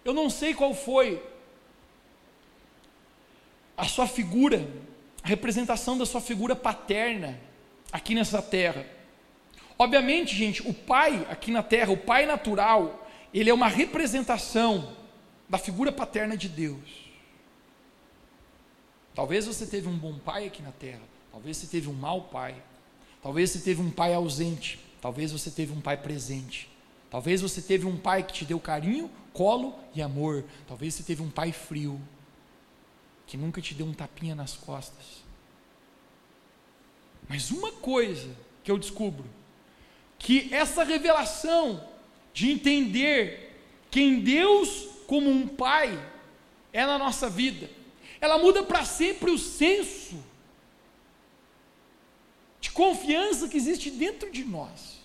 [0.04, 1.22] Eu não sei qual foi
[3.76, 4.66] a sua figura,
[5.22, 7.38] a representação da sua figura paterna
[7.92, 8.86] aqui nessa terra.
[9.78, 14.96] Obviamente, gente, o pai aqui na terra, o pai natural, ele é uma representação
[15.48, 17.08] da figura paterna de Deus.
[19.14, 22.54] Talvez você teve um bom pai aqui na terra, talvez você teve um mau pai.
[23.22, 26.68] Talvez você teve um pai ausente, talvez você teve um pai presente.
[27.10, 30.44] Talvez você teve um pai que te deu carinho, colo e amor.
[30.66, 32.00] Talvez você teve um pai frio,
[33.26, 35.22] que nunca te deu um tapinha nas costas.
[37.28, 39.24] Mas uma coisa que eu descubro,
[40.18, 41.86] que essa revelação
[42.32, 43.56] de entender
[43.90, 45.98] quem Deus como um pai
[46.72, 47.70] é na nossa vida,
[48.20, 50.22] ela muda para sempre o senso
[52.60, 54.98] de confiança que existe dentro de nós.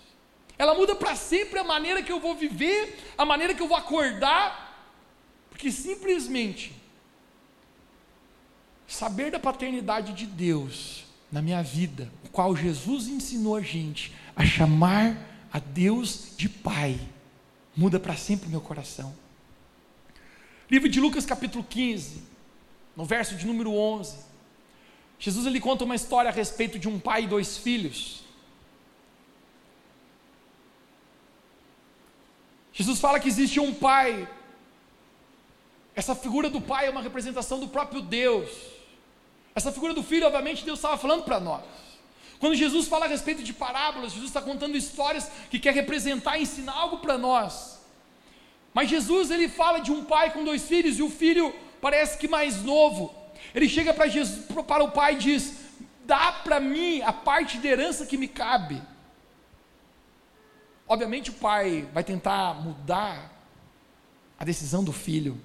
[0.57, 3.77] Ela muda para sempre a maneira que eu vou viver, a maneira que eu vou
[3.77, 4.91] acordar,
[5.49, 6.73] porque simplesmente
[8.87, 14.45] saber da paternidade de Deus na minha vida, o qual Jesus ensinou a gente a
[14.45, 15.17] chamar
[15.51, 16.99] a Deus de Pai,
[17.75, 19.15] muda para sempre o meu coração.
[20.69, 22.23] Livro de Lucas, capítulo 15,
[22.95, 24.32] no verso de número 11.
[25.19, 28.23] Jesus ele conta uma história a respeito de um pai e dois filhos.
[32.73, 34.27] Jesus fala que existe um pai.
[35.95, 38.49] Essa figura do pai é uma representação do próprio Deus.
[39.55, 41.63] Essa figura do filho, obviamente, Deus estava falando para nós.
[42.39, 46.73] Quando Jesus fala a respeito de parábolas, Jesus está contando histórias que quer representar, ensinar
[46.73, 47.79] algo para nós.
[48.73, 52.27] Mas Jesus, ele fala de um pai com dois filhos, e o filho parece que
[52.27, 53.15] mais novo.
[53.53, 55.53] Ele chega para Jesus, para o pai e diz:
[56.05, 58.81] Dá para mim a parte de herança que me cabe.
[60.87, 63.31] Obviamente o pai vai tentar mudar
[64.37, 65.39] a decisão do filho,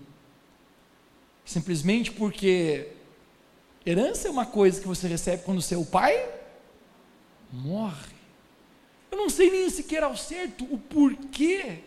[1.44, 2.88] simplesmente porque
[3.86, 6.28] herança é uma coisa que você recebe quando seu pai
[7.52, 8.16] morre.
[9.10, 11.78] Eu não sei nem sequer ao certo o porquê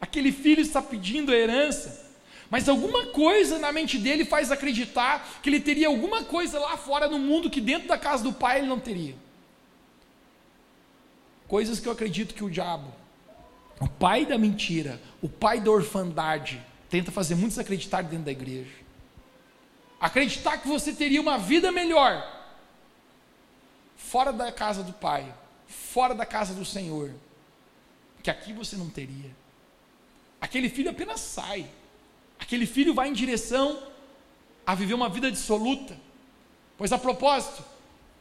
[0.00, 2.05] aquele filho está pedindo a herança,
[2.50, 7.08] mas alguma coisa na mente dele faz acreditar que ele teria alguma coisa lá fora
[7.08, 9.14] no mundo que dentro da casa do pai ele não teria.
[11.48, 12.92] Coisas que eu acredito que o diabo,
[13.80, 18.74] o pai da mentira, o pai da orfandade, tenta fazer muitos acreditar dentro da igreja.
[20.00, 22.34] Acreditar que você teria uma vida melhor
[23.96, 25.32] fora da casa do pai,
[25.66, 27.12] fora da casa do Senhor,
[28.22, 29.30] que aqui você não teria.
[30.40, 31.68] Aquele filho apenas sai.
[32.38, 33.82] Aquele filho vai em direção
[34.66, 35.96] a viver uma vida dissoluta.
[36.76, 37.64] Pois a propósito,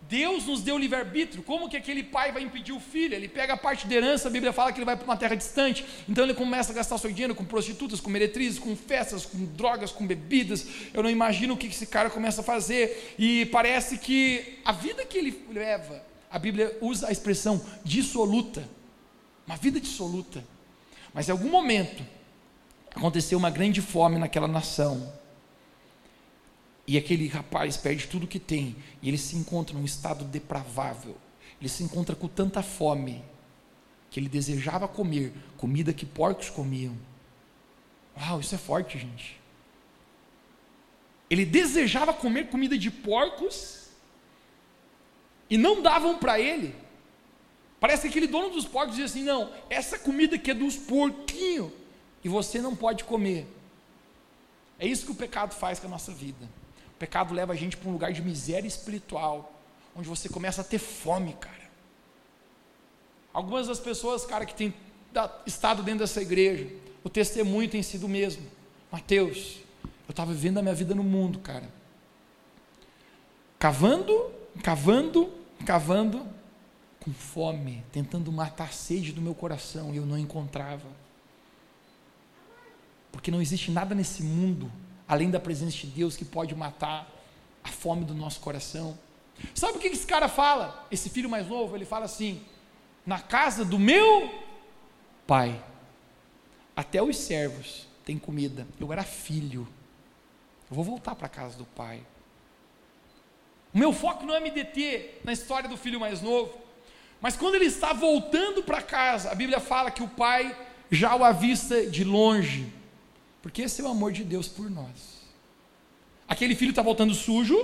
[0.02, 1.42] Deus nos deu livre-arbítrio.
[1.42, 3.16] Como que aquele pai vai impedir o filho?
[3.16, 5.36] Ele pega a parte de herança, a Bíblia fala que ele vai para uma terra
[5.36, 5.84] distante.
[6.08, 9.92] Então ele começa a gastar seu dinheiro com prostitutas, com meretrizes, com festas, com drogas,
[9.92, 10.68] com bebidas.
[10.94, 13.16] Eu não imagino o que esse cara começa a fazer.
[13.18, 18.68] E parece que a vida que ele leva, a Bíblia usa a expressão dissoluta.
[19.48, 20.44] Uma vida dissoluta.
[21.14, 22.04] Mas em algum momento
[22.96, 25.14] aconteceu uma grande fome naquela nação.
[26.88, 31.18] E aquele rapaz perde tudo que tem, e ele se encontra num estado depravável.
[31.60, 33.24] Ele se encontra com tanta fome
[34.10, 36.96] que ele desejava comer comida que porcos comiam.
[38.18, 39.42] Uau, isso é forte, gente.
[41.30, 43.90] Ele desejava comer comida de porcos
[45.50, 46.76] e não davam para ele.
[47.80, 51.72] Parece que aquele dono dos porcos dizia assim: não, essa comida que é dos porquinhos
[52.26, 53.48] e você não pode comer.
[54.80, 56.50] É isso que o pecado faz com a nossa vida.
[56.90, 59.54] O pecado leva a gente para um lugar de miséria espiritual,
[59.96, 61.70] onde você começa a ter fome, cara.
[63.32, 64.74] Algumas das pessoas, cara, que têm
[65.46, 66.68] estado dentro dessa igreja,
[67.04, 68.44] o testemunho tem sido o mesmo.
[68.92, 71.70] Mateus, eu estava vivendo a minha vida no mundo, cara.
[73.60, 74.32] Cavando,
[74.64, 75.32] cavando,
[75.64, 76.26] cavando,
[77.02, 81.05] com fome, tentando matar a sede do meu coração e eu não encontrava.
[83.16, 84.72] Porque não existe nada nesse mundo
[85.08, 87.10] além da presença de Deus, que pode matar
[87.64, 88.98] a fome do nosso coração.
[89.54, 90.86] Sabe o que esse cara fala?
[90.92, 92.44] Esse filho mais novo, ele fala assim:
[93.06, 94.30] na casa do meu
[95.26, 95.64] pai,
[96.76, 98.68] até os servos têm comida.
[98.80, 99.68] Eu era filho,
[100.70, 102.02] eu vou voltar para a casa do pai.
[103.74, 106.54] O meu foco não é me deter na história do filho mais novo,
[107.22, 110.56] mas quando ele está voltando para casa, a Bíblia fala que o pai
[110.92, 112.72] já o avista de longe.
[113.46, 115.22] Porque esse é o amor de Deus por nós.
[116.28, 117.56] Aquele filho está voltando sujo,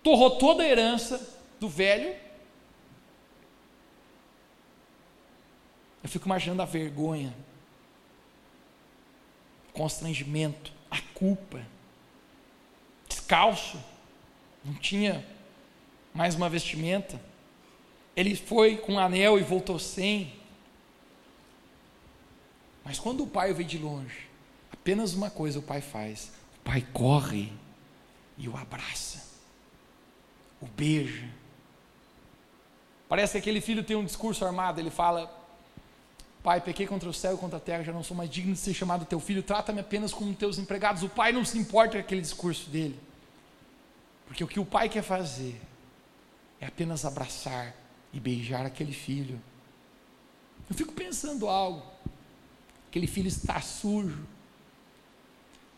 [0.00, 2.14] torrou toda a herança do velho.
[6.04, 7.34] Eu fico imaginando a vergonha,
[9.70, 11.66] o constrangimento, a culpa.
[13.08, 13.76] Descalço,
[14.64, 15.26] não tinha
[16.14, 17.20] mais uma vestimenta.
[18.14, 20.32] Ele foi com um anel e voltou sem.
[22.84, 24.29] Mas quando o pai veio de longe,
[24.80, 27.52] Apenas uma coisa o pai faz: o pai corre
[28.38, 29.22] e o abraça,
[30.60, 31.28] o beija.
[33.08, 35.30] Parece que aquele filho tem um discurso armado, ele fala:
[36.42, 38.58] Pai, pequei contra o céu e contra a terra, já não sou mais digno de
[38.58, 41.02] ser chamado teu filho, trata-me apenas como teus empregados.
[41.02, 42.98] O pai não se importa com aquele discurso dele,
[44.26, 45.60] porque o que o pai quer fazer
[46.58, 47.74] é apenas abraçar
[48.12, 49.40] e beijar aquele filho.
[50.68, 51.82] Eu fico pensando algo.
[52.88, 54.26] Aquele filho está sujo,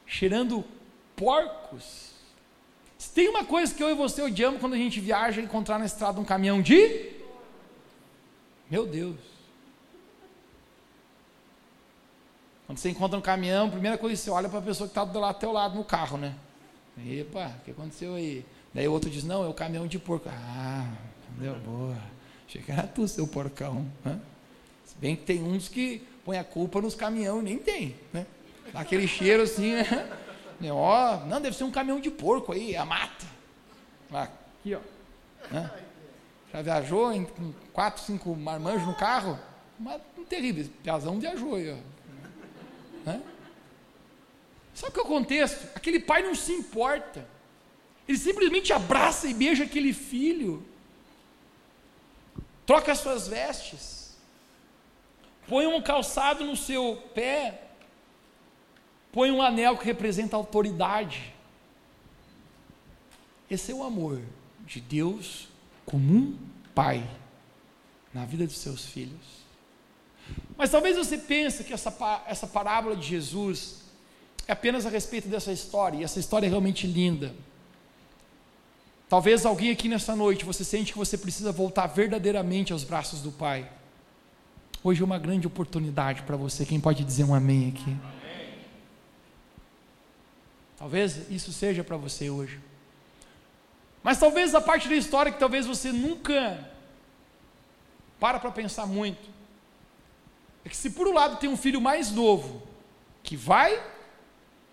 [0.07, 0.65] cheirando
[1.17, 2.13] porcos.
[2.99, 5.79] Se tem uma coisa que eu e você odiamos quando a gente viaja é encontrar
[5.79, 7.11] na estrada um caminhão de.
[8.71, 9.17] Meu Deus.
[12.67, 14.93] Quando você encontra um caminhão, a primeira coisa que você olha para a pessoa que
[14.93, 16.35] está do lado teu lado no carro, né?
[17.07, 18.45] Epa, o que aconteceu aí?
[18.73, 20.29] Daí o outro diz, não, é o caminhão de porco.
[20.31, 20.91] Ah,
[21.39, 21.99] deu boa.
[22.47, 23.87] Achei que era tu, seu porcão.
[24.05, 24.19] Né?
[24.85, 28.27] Se bem que tem uns que põem a culpa nos caminhões e nem tem, né?
[28.75, 30.09] Aquele cheiro assim, né?
[30.71, 33.27] Ó, não, deve ser um caminhão de porco aí, a mata.
[34.13, 34.81] Aqui, ó.
[35.51, 35.71] Né?
[36.53, 39.39] Já viajou em, com quatro, cinco marmanjos no carro?
[39.79, 43.11] Mas um terrível, piazão viajou aí, ó.
[43.11, 43.21] Né?
[44.75, 45.69] Sabe é o contexto?
[45.75, 47.27] Aquele pai não se importa.
[48.09, 50.65] Ele simplesmente abraça e beija aquele filho.
[52.67, 54.17] Troca as suas vestes.
[55.47, 57.62] Põe um calçado no seu pé.
[59.13, 61.33] Põe um anel que representa autoridade.
[63.51, 64.21] Esse é o amor
[64.67, 65.49] de Deus
[65.85, 66.39] como um
[66.75, 67.07] pai
[68.15, 69.43] na vida dos seus filhos.
[70.57, 71.95] Mas talvez você pense que essa,
[72.27, 73.83] essa parábola de Jesus
[74.49, 77.35] é apenas a respeito dessa história, e essa história é realmente linda.
[79.09, 83.31] Talvez alguém aqui nessa noite você sente que você precisa voltar verdadeiramente aos braços do
[83.31, 83.71] Pai.
[84.83, 86.65] Hoje é uma grande oportunidade para você.
[86.65, 88.22] Quem pode dizer um amém aqui?
[90.83, 92.59] Talvez isso seja para você hoje.
[94.03, 96.69] Mas talvez a parte da história que talvez você nunca
[98.19, 99.31] para para pensar muito
[100.65, 102.67] é que se por um lado tem um filho mais novo
[103.23, 103.81] que vai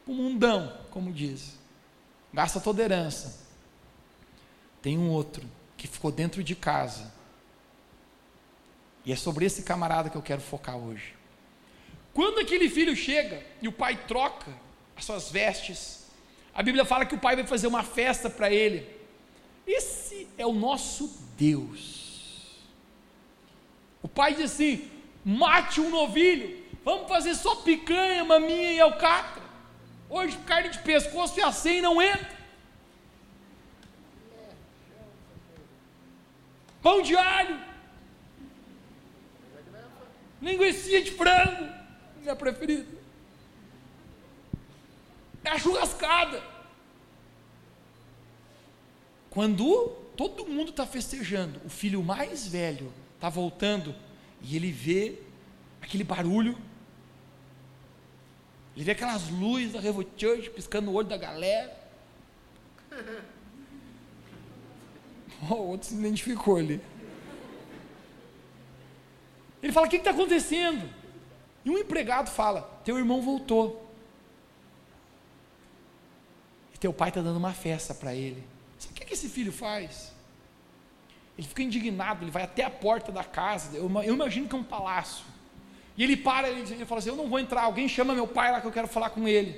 [0.07, 1.55] o mundão, como diz,
[2.33, 3.45] gasta toda herança.
[4.81, 7.13] Tem um outro que ficou dentro de casa.
[9.05, 11.13] E é sobre esse camarada que eu quero focar hoje.
[12.15, 14.51] Quando aquele filho chega e o pai troca
[14.97, 15.98] as suas vestes,
[16.59, 18.85] a Bíblia fala que o pai vai fazer uma festa para ele.
[19.65, 22.59] Esse é o nosso Deus.
[24.03, 24.91] O pai diz assim:
[25.23, 29.41] mate um novilho, vamos fazer só picanha, maminha e alcatra.
[30.09, 32.37] Hoje carne de pescoço e assim não entra.
[36.81, 37.57] Pão de alho.
[40.41, 41.69] Linguiça de frango.
[42.19, 42.99] Minha preferida.
[45.45, 46.48] É a churrascada.
[49.39, 53.95] Quando todo mundo está festejando, o filho mais velho está voltando
[54.41, 55.17] e ele vê
[55.81, 56.57] aquele barulho
[58.75, 61.73] ele vê aquelas luzes da Revo Church piscando no olho da galera.
[65.49, 66.81] Oh, o outro se identificou ali.
[69.63, 70.89] Ele fala: O que está acontecendo?
[71.63, 73.89] E um empregado fala: Teu irmão voltou.
[76.75, 78.58] E teu pai está dando uma festa para ele.
[78.99, 80.11] Que, que esse filho faz?
[81.37, 83.77] Ele fica indignado, ele vai até a porta da casa.
[83.77, 85.23] Eu, eu imagino que é um palácio.
[85.95, 88.51] E ele para, ele, ele fala assim: Eu não vou entrar, alguém chama meu pai
[88.51, 89.51] lá que eu quero falar com ele.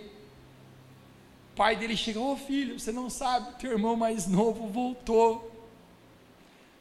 [1.54, 5.50] O pai dele chega: Ô oh, filho, você não sabe, teu irmão mais novo voltou.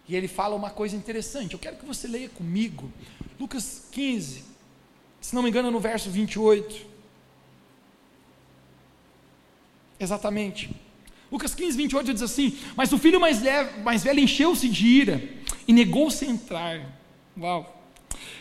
[0.06, 2.92] E ele fala uma coisa interessante, eu quero que você leia comigo,
[3.38, 4.44] Lucas 15,
[5.20, 6.86] se não me engano, no verso 28.
[9.98, 10.89] Exatamente.
[11.30, 15.22] Lucas 15, 28 diz assim: Mas o filho mais, leve, mais velho encheu-se de ira
[15.66, 16.80] e negou-se a entrar.
[17.38, 17.76] Uau!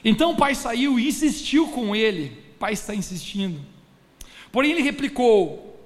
[0.03, 2.37] Então o pai saiu e insistiu com ele.
[2.55, 3.59] O pai está insistindo.
[4.51, 5.79] Porém ele replicou: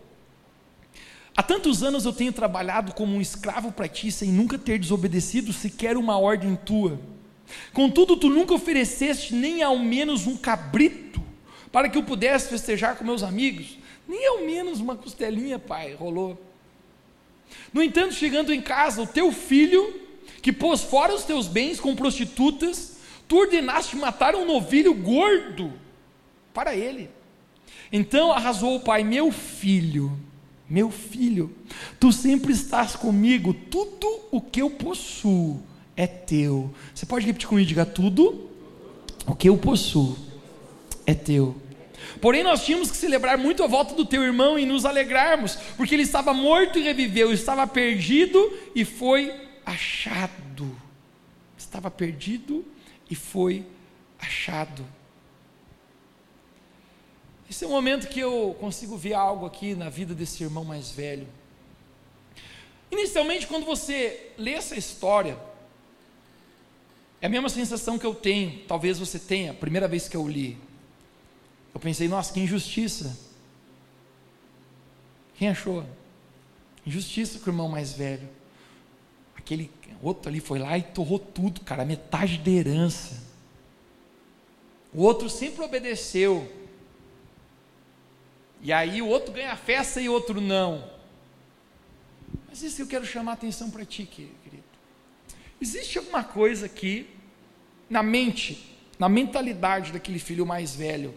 [1.35, 5.51] Há tantos anos eu tenho trabalhado como um escravo para ti, sem nunca ter desobedecido
[5.51, 6.99] sequer uma ordem tua.
[7.73, 11.21] Contudo, tu nunca ofereceste nem ao menos um cabrito
[11.71, 13.77] para que eu pudesse festejar com meus amigos.
[14.07, 16.52] Nem ao menos uma costelinha, pai, rolou.
[17.73, 20.01] No entanto, chegando em casa, o teu filho,
[20.41, 25.73] que pôs fora os teus bens com prostitutas, tu ordenaste matar um novilho gordo
[26.53, 27.09] para ele.
[27.91, 30.11] Então arrasou o pai, meu filho,
[30.69, 31.55] meu filho,
[31.99, 35.61] tu sempre estás comigo, tudo o que eu possuo
[35.95, 36.73] é teu.
[36.93, 38.49] Você pode repetir comigo, diga tudo
[39.25, 40.17] o que eu possuo
[41.05, 41.55] é teu.
[42.21, 45.95] Porém, nós tínhamos que celebrar muito a volta do teu irmão e nos alegrarmos, porque
[45.95, 49.33] ele estava morto e reviveu, estava perdido e foi
[49.65, 50.75] achado.
[51.57, 52.65] Estava perdido
[53.09, 53.65] e foi
[54.19, 54.85] achado.
[57.49, 60.89] Esse é o momento que eu consigo ver algo aqui na vida desse irmão mais
[60.91, 61.27] velho.
[62.91, 65.37] Inicialmente, quando você lê essa história,
[67.23, 70.27] É a mesma sensação que eu tenho, talvez você tenha, a primeira vez que eu
[70.27, 70.57] li.
[71.73, 73.17] Eu pensei, nossa, que injustiça.
[75.35, 75.85] Quem achou?
[76.85, 78.29] Injustiça com o irmão mais velho.
[79.35, 79.71] Aquele
[80.01, 83.23] outro ali foi lá e torrou tudo, cara, metade da herança.
[84.93, 86.51] O outro sempre obedeceu.
[88.61, 90.89] E aí o outro ganha a festa e o outro não.
[92.47, 94.63] Mas isso eu quero chamar a atenção para ti, querido.
[95.59, 97.09] Existe alguma coisa aqui
[97.89, 101.13] na mente, na mentalidade daquele filho mais velho,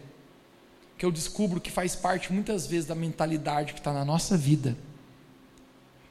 [0.97, 4.77] que eu descubro que faz parte muitas vezes da mentalidade que está na nossa vida.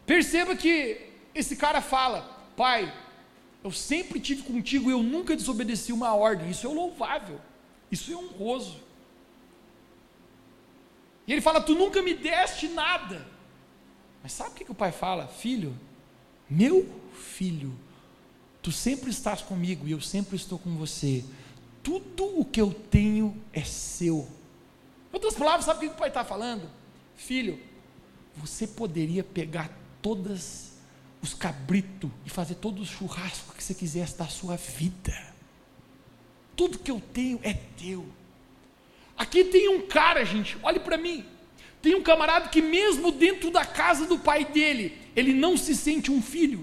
[0.06, 1.00] Perceba que
[1.34, 2.22] esse cara fala:
[2.56, 2.92] Pai,
[3.64, 6.50] eu sempre tive contigo e eu nunca desobedeci uma ordem.
[6.50, 7.40] Isso é louvável,
[7.90, 8.80] isso é honroso.
[11.26, 13.26] E ele fala: Tu nunca me deste nada.
[14.22, 15.26] Mas sabe o que, que o pai fala?
[15.26, 15.76] Filho,
[16.48, 17.74] meu filho,
[18.62, 21.24] tu sempre estás comigo e eu sempre estou com você.
[21.82, 24.28] Tudo o que eu tenho é seu.
[25.16, 26.68] Outras palavras, sabe o que o pai está falando?
[27.16, 27.58] Filho,
[28.36, 29.70] você poderia pegar
[30.02, 30.76] todas
[31.22, 35.16] os cabritos e fazer todo o churrasco que você quisesse da sua vida.
[36.54, 38.06] Tudo que eu tenho é teu.
[39.16, 41.24] Aqui tem um cara, gente, olhe para mim.
[41.80, 46.10] Tem um camarada que, mesmo dentro da casa do pai dele, ele não se sente
[46.10, 46.62] um filho.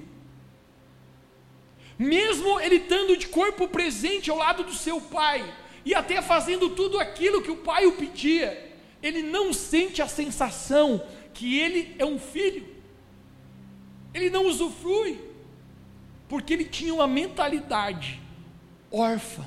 [1.97, 5.43] Mesmo ele estando de corpo presente ao lado do seu pai,
[5.85, 8.71] e até fazendo tudo aquilo que o pai o pedia,
[9.01, 11.03] ele não sente a sensação
[11.33, 12.65] que ele é um filho.
[14.13, 15.19] Ele não usufrui,
[16.29, 18.21] porque ele tinha uma mentalidade
[18.91, 19.45] órfã.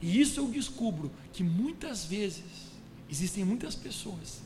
[0.00, 2.72] E isso eu descubro que muitas vezes
[3.10, 4.40] existem muitas pessoas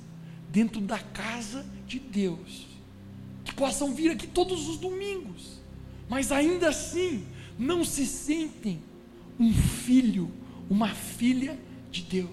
[0.50, 2.66] dentro da casa de Deus
[3.44, 5.60] que possam vir aqui todos os domingos,
[6.08, 7.26] mas ainda assim
[7.58, 8.82] não se sentem
[9.38, 10.30] um filho,
[10.68, 11.58] uma filha
[11.90, 12.30] de Deus.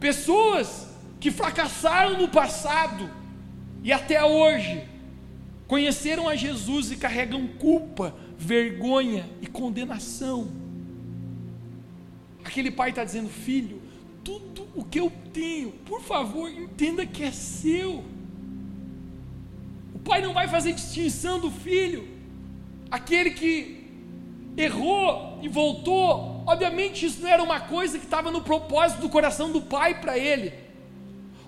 [0.00, 0.88] Pessoas
[1.20, 3.10] que fracassaram no passado
[3.82, 4.84] e até hoje
[5.66, 10.50] conheceram a Jesus e carregam culpa, vergonha e condenação.
[12.44, 13.82] Aquele pai está dizendo: Filho,
[14.24, 18.04] tudo o que eu tenho, por favor, entenda que é seu.
[19.94, 22.17] O pai não vai fazer distinção do filho
[22.90, 23.78] aquele que
[24.56, 29.52] errou e voltou, obviamente isso não era uma coisa que estava no propósito do coração
[29.52, 30.52] do pai para ele.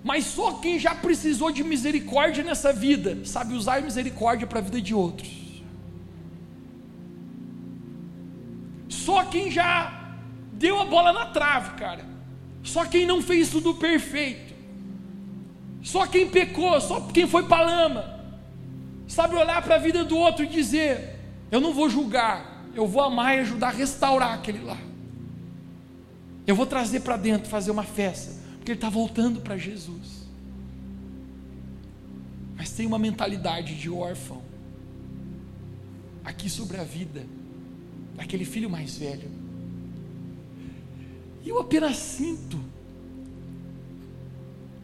[0.03, 4.81] Mas só quem já precisou de misericórdia nessa vida sabe usar misericórdia para a vida
[4.81, 5.29] de outros.
[8.89, 10.15] Só quem já
[10.53, 12.05] deu a bola na trave, cara.
[12.63, 14.53] Só quem não fez tudo perfeito.
[15.83, 18.19] Só quem pecou, só quem foi para lama.
[19.07, 21.10] Sabe olhar para a vida do outro e dizer:
[21.51, 24.77] eu não vou julgar, eu vou amar e ajudar a restaurar aquele lá.
[26.47, 30.25] Eu vou trazer para dentro, fazer uma festa, porque ele está voltando para Jesus.
[32.55, 34.41] Mas tem uma mentalidade de órfão
[36.23, 37.25] aqui sobre a vida
[38.15, 39.29] daquele filho mais velho.
[41.43, 42.59] E eu apenas sinto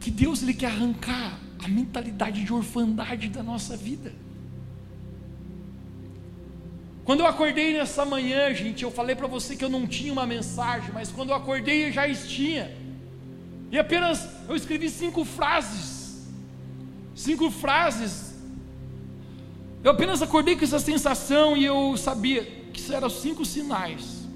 [0.00, 4.12] que Deus ele quer arrancar a mentalidade de orfandade da nossa vida.
[7.08, 10.26] Quando eu acordei nessa manhã, gente, eu falei para você que eu não tinha uma
[10.26, 12.70] mensagem, mas quando eu acordei eu já tinha.
[13.72, 16.28] E apenas eu escrevi cinco frases.
[17.14, 18.34] Cinco frases.
[19.82, 22.44] Eu apenas acordei com essa sensação e eu sabia
[22.74, 24.28] que isso eram cinco sinais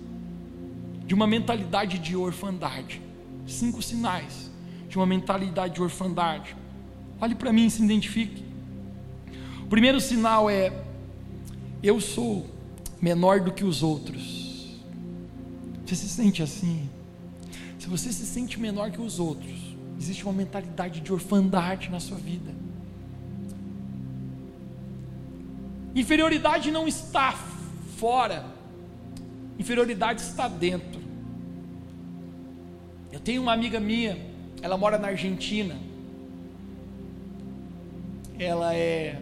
[1.04, 3.02] de uma mentalidade de orfandade.
[3.46, 4.50] Cinco sinais
[4.88, 6.56] de uma mentalidade de orfandade.
[7.20, 8.42] Olhe para mim e se identifique.
[9.62, 10.72] O primeiro sinal é:
[11.82, 12.51] eu sou
[13.02, 14.78] menor do que os outros.
[15.84, 16.88] Você se sente assim?
[17.76, 19.60] Se você se sente menor que os outros,
[19.98, 22.54] existe uma mentalidade de orfandade na sua vida.
[25.96, 27.36] Inferioridade não está
[27.98, 28.46] fora,
[29.58, 31.02] inferioridade está dentro.
[33.10, 34.16] Eu tenho uma amiga minha,
[34.62, 35.76] ela mora na Argentina.
[38.38, 39.20] Ela é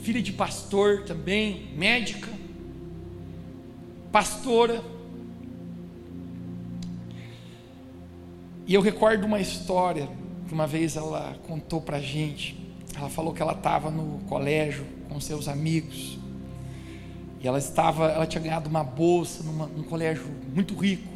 [0.00, 2.35] filha de pastor também, médica
[4.16, 4.82] pastora.
[8.66, 10.08] E eu recordo uma história
[10.48, 12.56] que uma vez ela contou para gente.
[12.96, 16.18] Ela falou que ela estava no colégio com seus amigos
[17.42, 21.12] e ela estava, ela tinha ganhado uma bolsa numa, num colégio muito rico.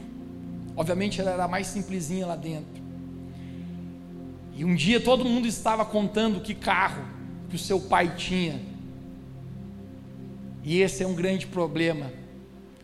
[0.77, 2.83] Obviamente ela era a mais simplesinha lá dentro.
[4.55, 7.03] E um dia todo mundo estava contando que carro
[7.49, 8.61] que o seu pai tinha.
[10.63, 12.21] E esse é um grande problema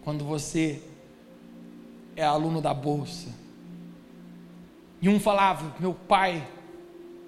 [0.07, 0.81] quando você
[2.15, 3.29] é aluno da bolsa.
[5.03, 6.47] E um falava: Meu pai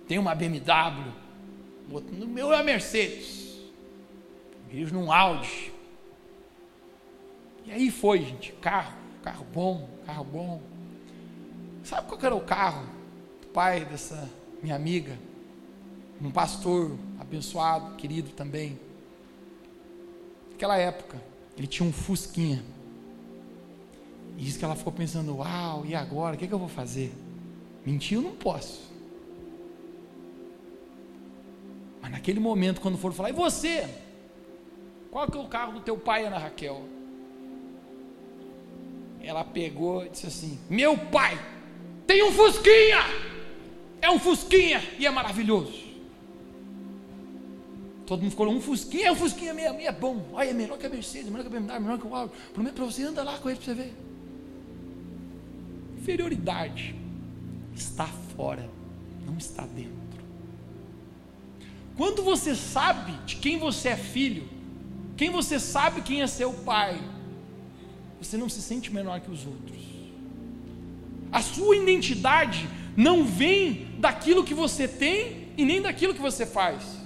[0.07, 1.13] tem uma BMW,
[1.91, 3.59] o meu é Mercedes,
[4.71, 5.73] dirijo num Audi.
[7.67, 10.63] E aí foi, gente, carro, carro bom, carro bom.
[11.83, 12.87] Sabe qual era o carro
[13.41, 14.31] do pai dessa
[14.63, 15.19] minha amiga?
[16.23, 18.79] Um pastor abençoado, querido também.
[20.53, 21.21] Naquela época,
[21.59, 22.63] ele tinha um Fusquinha.
[24.37, 26.37] E isso que ela ficou pensando: Uau, e agora?
[26.37, 27.13] O que, é que eu vou fazer?
[27.85, 28.89] Mentir eu não posso.
[32.01, 33.89] Mas naquele momento, quando for falar, e você?
[35.11, 36.83] Qual que é o carro do teu pai, Ana Raquel?
[39.21, 41.37] Ela pegou e disse assim: Meu pai
[42.07, 42.99] tem um Fusquinha!
[44.01, 45.88] É um Fusquinha e é maravilhoso.
[48.09, 50.27] Todo mundo ficou um Fusquinha, é um Fusquinha mesmo, é bom.
[50.33, 52.33] Olha, é melhor que a Mercedes, melhor que a BMW, melhor que o Audi.
[52.55, 53.95] Prometo para você, anda lá com ele para você ver.
[55.99, 56.95] Inferioridade
[57.77, 58.67] está fora,
[59.27, 59.93] não está dentro.
[61.99, 64.49] Quando você sabe de quem você é filho,
[65.15, 66.99] quem você sabe quem é seu pai,
[68.19, 69.83] você não se sente menor que os outros.
[71.31, 76.98] A sua identidade não vem daquilo que você tem e nem daquilo que você faz.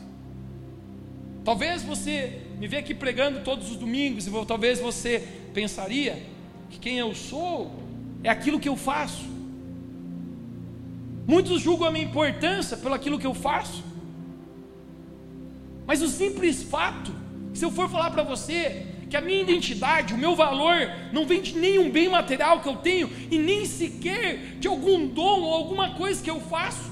[1.44, 6.22] Talvez você me vê aqui pregando todos os domingos e talvez você pensaria
[6.70, 7.72] que quem eu sou
[8.22, 9.26] é aquilo que eu faço.
[11.26, 13.82] Muitos julgam a minha importância pelo aquilo que eu faço.
[15.84, 17.12] Mas o simples fato,
[17.52, 20.74] se eu for falar para você que a minha identidade, o meu valor,
[21.12, 25.40] não vem de nenhum bem material que eu tenho e nem sequer de algum dom
[25.40, 26.90] ou alguma coisa que eu faço.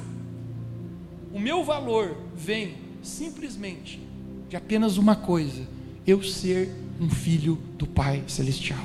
[1.33, 4.10] O meu valor vem simplesmente
[4.51, 5.67] de apenas uma coisa:
[6.07, 6.69] eu ser
[7.01, 8.85] um filho do Pai Celestial.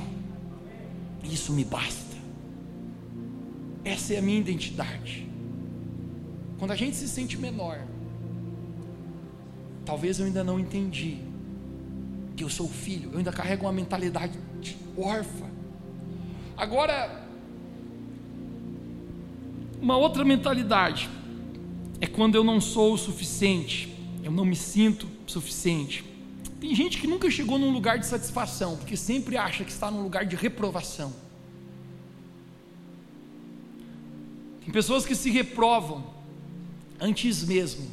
[1.23, 2.15] Isso me basta.
[3.83, 5.27] Essa é a minha identidade.
[6.59, 7.79] Quando a gente se sente menor,
[9.83, 11.17] talvez eu ainda não entendi
[12.37, 15.47] que eu sou filho, eu ainda carrego uma mentalidade de órfã.
[16.55, 17.27] Agora,
[19.81, 21.09] uma outra mentalidade
[21.99, 23.93] é quando eu não sou o suficiente,
[24.23, 26.03] eu não me sinto suficiente.
[26.59, 30.01] Tem gente que nunca chegou num lugar de satisfação, porque sempre acha que está num
[30.01, 31.13] lugar de reprovação.
[34.63, 36.03] Tem pessoas que se reprovam
[36.99, 37.87] antes mesmo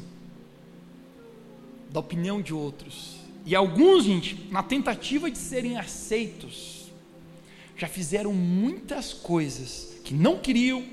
[1.91, 3.17] da opinião de outros.
[3.45, 6.91] E alguns, gente, na tentativa de serem aceitos,
[7.77, 10.83] já fizeram muitas coisas que não queriam,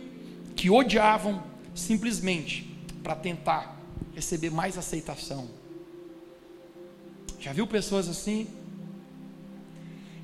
[0.57, 1.43] que odiavam,
[1.75, 2.69] simplesmente
[3.03, 3.81] para tentar
[4.15, 5.60] receber mais aceitação.
[7.41, 8.47] Já viu pessoas assim?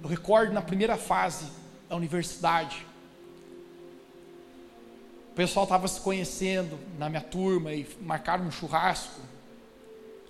[0.02, 1.46] Eu recordo na primeira fase
[1.88, 2.86] da universidade,
[5.30, 9.20] o pessoal estava se conhecendo na minha turma e marcaram um churrasco.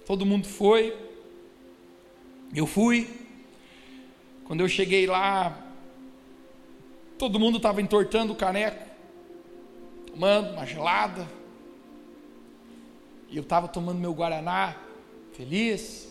[0.07, 0.97] Todo mundo foi,
[2.55, 3.09] eu fui.
[4.45, 5.61] Quando eu cheguei lá,
[7.19, 8.85] todo mundo estava entortando o caneco,
[10.07, 11.29] tomando uma gelada.
[13.29, 14.77] E eu estava tomando meu guaraná,
[15.33, 16.06] feliz.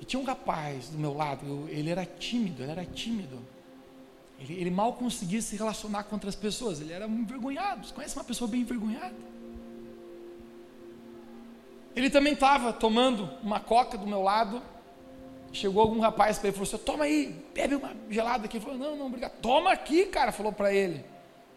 [0.00, 3.38] E tinha um rapaz do meu lado, eu, ele era tímido, ele era tímido.
[4.38, 7.86] Ele, ele, mal conseguia se relacionar com outras pessoas, ele era envergonhado.
[7.86, 9.14] Você conhece uma pessoa bem envergonhada?
[11.94, 14.62] Ele também estava tomando uma coca do meu lado.
[15.52, 18.56] Chegou algum rapaz para ele e falou assim: Toma aí, bebe uma gelada aqui.
[18.56, 19.32] Ele falou: Não, não, obrigado.
[19.42, 20.32] Toma aqui, cara.
[20.32, 21.04] Falou para ele.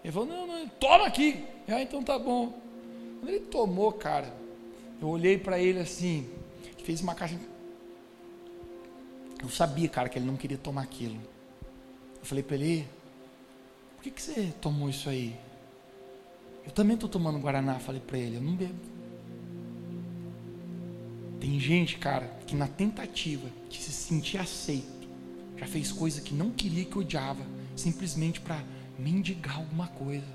[0.04, 1.46] Ele falou: Não, não, toma aqui.
[1.68, 2.54] Ah, então tá bom.
[3.20, 4.34] Quando ele tomou, cara,
[5.02, 6.30] eu olhei para ele assim,
[6.84, 7.40] fez uma caixa
[9.44, 11.20] eu sabia, cara, que ele não queria tomar aquilo.
[12.20, 12.88] Eu falei para ele:
[13.96, 15.36] por que, que você tomou isso aí?
[16.66, 17.78] Eu também estou tomando Guaraná.
[17.80, 18.74] Falei para ele: eu não bebo.
[21.42, 25.10] Tem gente, cara, que na tentativa de se sentir aceito,
[25.58, 28.64] já fez coisa que não queria que odiava, simplesmente para
[28.98, 30.26] mendigar alguma coisa.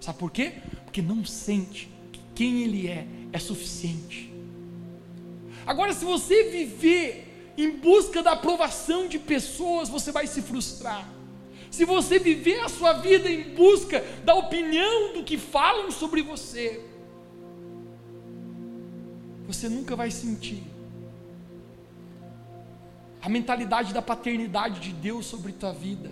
[0.00, 0.54] Sabe por quê?
[0.86, 4.32] Porque não sente que quem ele é é suficiente.
[5.66, 7.25] Agora, se você viver
[7.56, 11.08] em busca da aprovação de pessoas, você vai se frustrar.
[11.70, 16.84] Se você viver a sua vida em busca da opinião do que falam sobre você,
[19.46, 20.62] você nunca vai sentir
[23.20, 26.10] a mentalidade da paternidade de Deus sobre tua vida.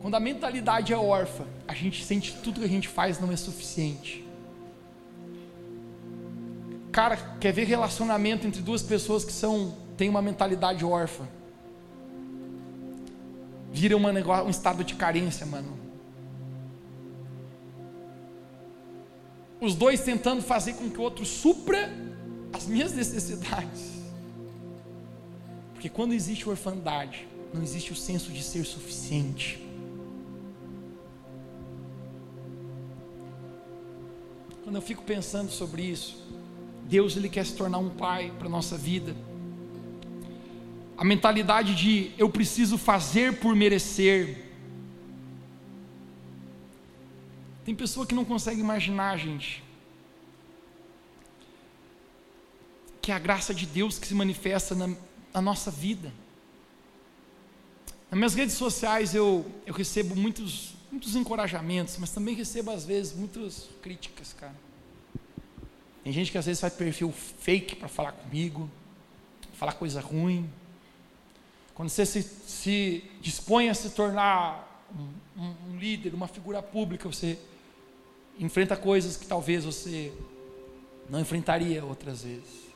[0.00, 3.32] Quando a mentalidade é órfã, a gente sente que tudo que a gente faz não
[3.32, 4.24] é suficiente.
[6.92, 11.28] Cara, quer ver relacionamento entre duas pessoas que são tem uma mentalidade órfã,
[13.70, 15.78] vira uma negócio, um estado de carência, mano.
[19.60, 21.90] Os dois tentando fazer com que o outro supra
[22.52, 24.00] as minhas necessidades.
[25.74, 29.66] Porque quando existe orfandade, não existe o senso de ser suficiente.
[34.64, 36.29] Quando eu fico pensando sobre isso,
[36.90, 39.14] Deus ele quer se tornar um pai para nossa vida.
[40.98, 44.44] A mentalidade de eu preciso fazer por merecer.
[47.64, 49.62] Tem pessoa que não consegue imaginar, gente,
[53.00, 54.88] que é a graça de Deus que se manifesta na,
[55.32, 56.12] na nossa vida.
[58.10, 63.14] Nas minhas redes sociais eu, eu recebo muitos, muitos encorajamentos, mas também recebo às vezes
[63.14, 64.69] muitas críticas, cara.
[66.02, 68.70] Tem gente que às vezes faz perfil fake para falar comigo,
[69.54, 70.48] falar coisa ruim.
[71.74, 77.06] Quando você se, se dispõe a se tornar um, um, um líder, uma figura pública,
[77.08, 77.38] você
[78.38, 80.12] enfrenta coisas que talvez você
[81.08, 82.70] não enfrentaria outras vezes.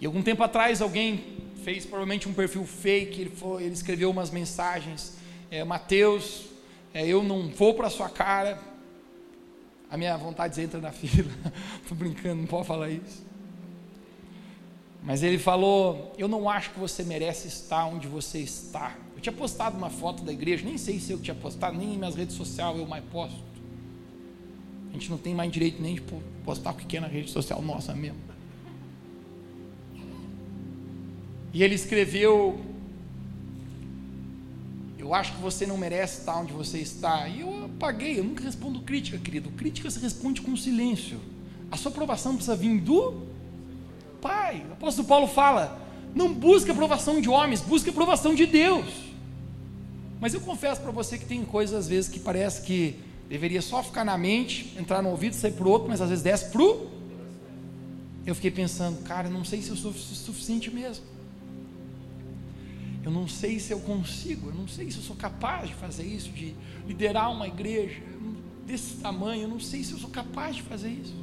[0.00, 4.30] E algum tempo atrás alguém fez provavelmente um perfil fake, ele, foi, ele escreveu umas
[4.30, 5.16] mensagens,
[5.50, 6.46] é, Mateus,
[6.92, 8.60] é, eu não vou para sua cara,
[9.92, 11.30] a minha vontade entra na fila,
[11.82, 13.22] estou brincando, não pode falar isso.
[15.02, 18.96] Mas ele falou: Eu não acho que você merece estar onde você está.
[19.14, 21.98] Eu tinha postado uma foto da igreja, nem sei se eu tinha postado, nem em
[21.98, 23.44] minhas redes sociais eu mais posto.
[24.88, 26.02] A gente não tem mais direito nem de
[26.42, 28.18] postar o que quer na rede social nossa mesmo.
[31.52, 32.58] E ele escreveu:
[35.02, 37.26] Eu acho que você não merece estar onde você está.
[37.26, 39.50] E eu apaguei, eu nunca respondo crítica, querido.
[39.50, 41.18] Crítica se responde com silêncio.
[41.72, 43.26] A sua aprovação precisa vir do
[44.20, 44.64] Pai.
[44.70, 45.76] O apóstolo Paulo fala:
[46.14, 48.86] Não busque aprovação de homens, busque aprovação de Deus.
[50.20, 52.94] Mas eu confesso para você que tem coisas às vezes que parece que
[53.28, 56.22] deveria só ficar na mente, entrar no ouvido, sair para o outro, mas às vezes
[56.22, 56.86] desce para o.
[58.24, 61.11] Eu fiquei pensando, cara, não sei se eu sou suficiente mesmo.
[63.02, 66.04] Eu não sei se eu consigo, eu não sei se eu sou capaz de fazer
[66.04, 66.54] isso, de
[66.86, 68.00] liderar uma igreja
[68.64, 71.14] desse tamanho, eu não sei se eu sou capaz de fazer isso.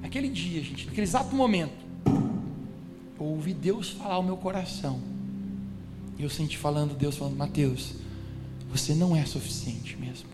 [0.00, 1.86] Naquele dia, gente, naquele exato momento,
[3.18, 5.00] eu ouvi Deus falar ao meu coração.
[6.18, 7.94] E eu senti falando, Deus falando, Mateus,
[8.70, 10.28] você não é suficiente mesmo.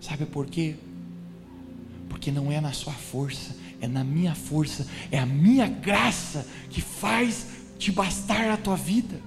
[0.00, 0.76] Sabe por quê?
[2.08, 6.80] Porque não é na sua força, é na minha força, é a minha graça que
[6.80, 9.20] faz te bastar a tua vida.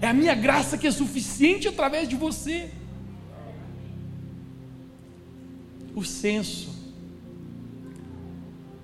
[0.00, 2.70] É a minha graça que é suficiente através de você.
[5.94, 6.74] O senso,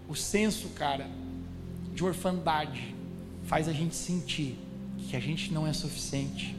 [0.09, 1.09] o senso, cara,
[1.93, 2.95] de orfandade,
[3.45, 4.57] faz a gente sentir
[5.09, 6.57] que a gente não é suficiente.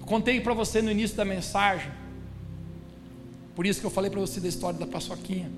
[0.00, 1.90] Contei para você no início da mensagem,
[3.54, 5.50] por isso que eu falei para você da história da paçoquinha.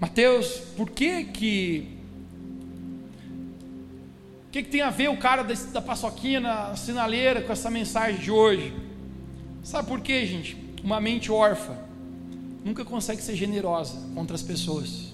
[0.00, 1.99] Mateus, por que que
[4.50, 7.70] o que, que, tem a ver o cara da, da paçoquinha na sinaleira com essa
[7.70, 8.74] mensagem de hoje?
[9.62, 10.56] Sabe por quê, gente?
[10.82, 11.78] Uma mente órfã
[12.64, 15.12] nunca consegue ser generosa contra as pessoas.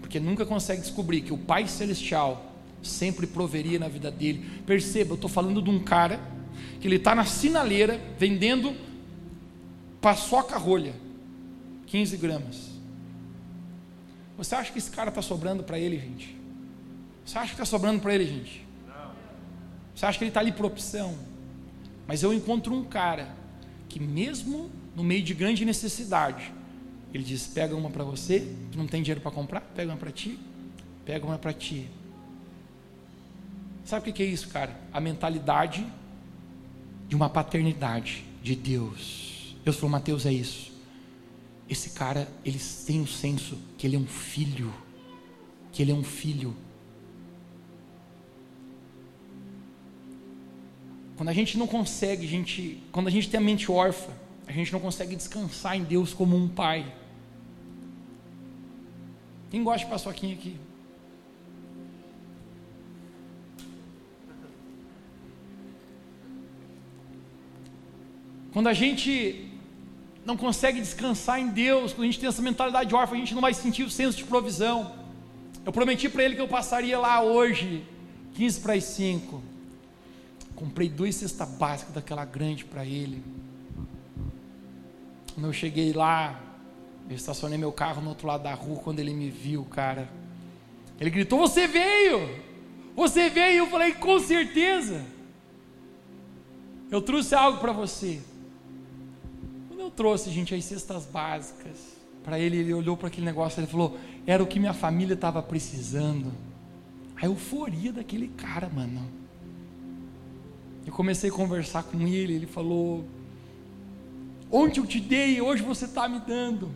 [0.00, 4.48] Porque nunca consegue descobrir que o Pai Celestial sempre proveria na vida dele.
[4.64, 6.20] Perceba, eu estou falando de um cara
[6.80, 8.76] que ele está na sinaleira vendendo
[10.00, 10.94] paçoca rolha,
[11.88, 12.70] 15 gramas.
[14.38, 16.39] Você acha que esse cara está sobrando para ele, gente?
[17.30, 18.66] Você acha que está sobrando para ele, gente?
[18.88, 19.12] Não.
[19.94, 21.16] Você acha que ele está ali por opção?
[22.04, 23.28] Mas eu encontro um cara
[23.88, 26.52] que, mesmo no meio de grande necessidade,
[27.14, 30.10] ele diz: pega uma para você, tu não tem dinheiro para comprar, pega uma para
[30.10, 30.40] ti,
[31.04, 31.88] pega uma para ti.
[33.84, 34.76] Sabe o que é isso, cara?
[34.92, 35.86] A mentalidade
[37.06, 39.54] de uma paternidade de Deus.
[39.64, 40.72] Deus falou: Mateus, é isso.
[41.68, 44.74] Esse cara, eles têm o senso que ele é um filho,
[45.70, 46.56] que ele é um filho
[51.20, 54.10] Quando a gente não consegue, a gente, quando a gente tem a mente órfã,
[54.46, 56.90] a gente não consegue descansar em Deus como um pai.
[59.50, 60.56] Quem gosta de paçoquinha aqui?
[68.54, 69.52] Quando a gente
[70.24, 73.42] não consegue descansar em Deus, quando a gente tem essa mentalidade órfã, a gente não
[73.42, 74.94] vai sentir o senso de provisão.
[75.66, 77.84] Eu prometi para ele que eu passaria lá hoje,
[78.36, 79.59] 15 para as 5.
[80.60, 83.24] Comprei duas cestas básicas daquela grande para ele.
[85.32, 86.38] Quando eu cheguei lá,
[87.08, 88.76] eu estacionei meu carro no outro lado da rua.
[88.76, 90.06] Quando ele me viu, cara,
[91.00, 92.42] Ele gritou: Você veio!
[92.94, 93.60] Você veio!
[93.60, 95.02] Eu falei: Com certeza.
[96.90, 98.20] Eu trouxe algo para você.
[99.68, 103.66] Quando eu trouxe, gente, as cestas básicas para ele, ele olhou para aquele negócio e
[103.66, 106.30] falou: Era o que minha família estava precisando.
[107.16, 109.19] A euforia daquele cara, mano.
[110.86, 113.04] Eu comecei a conversar com ele, ele falou:
[114.50, 116.70] Onde eu te dei, hoje você está me dando.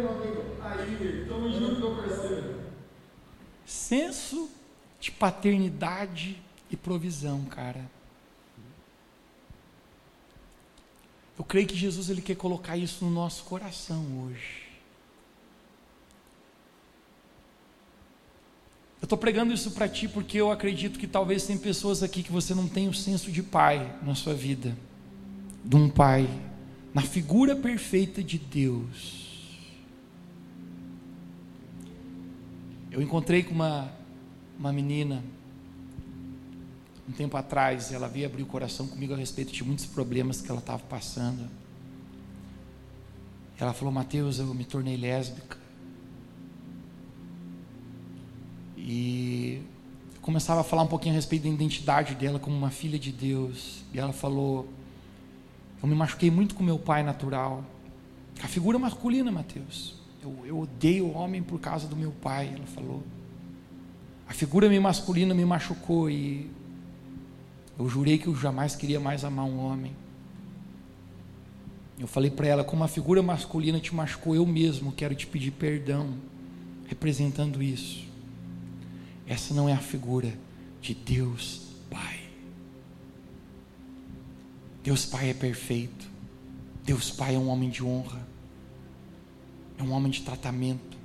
[0.09, 0.43] amigo.
[0.63, 2.61] Aí, tamo junto, meu parceiro.
[3.67, 4.51] Senso
[4.99, 7.85] de paternidade e provisão, cara.
[11.39, 14.70] Eu creio que Jesus ele quer colocar isso no nosso coração hoje.
[19.11, 22.55] Estou pregando isso para ti porque eu acredito que talvez tem pessoas aqui que você
[22.55, 24.77] não tem o senso de pai na sua vida,
[25.65, 26.31] de um pai,
[26.95, 29.59] na figura perfeita de Deus.
[32.93, 33.91] Eu encontrei com uma,
[34.57, 35.25] uma menina
[37.09, 40.49] um tempo atrás, ela veio abrir o coração comigo a respeito de muitos problemas que
[40.49, 41.51] ela estava passando.
[43.59, 45.60] Ela falou: Mateus, eu me tornei lésbica.
[48.83, 49.63] E
[50.15, 53.13] eu começava a falar um pouquinho a respeito da identidade dela como uma filha de
[53.13, 53.85] Deus.
[53.93, 54.69] E ela falou:
[55.83, 57.65] Eu me machuquei muito com meu pai natural.
[58.43, 59.95] A figura masculina, Mateus.
[60.23, 63.03] Eu, eu odeio o homem por causa do meu pai, ela falou.
[64.29, 66.49] A figura masculina me machucou e
[67.79, 69.93] eu jurei que eu jamais queria mais amar um homem.
[71.99, 75.51] Eu falei para ela, como a figura masculina te machucou, eu mesmo quero te pedir
[75.51, 76.15] perdão,
[76.87, 78.10] representando isso.
[79.31, 80.37] Essa não é a figura
[80.81, 82.19] de Deus Pai.
[84.83, 86.11] Deus Pai é perfeito.
[86.83, 88.27] Deus Pai é um homem de honra.
[89.79, 90.99] É um homem de tratamento.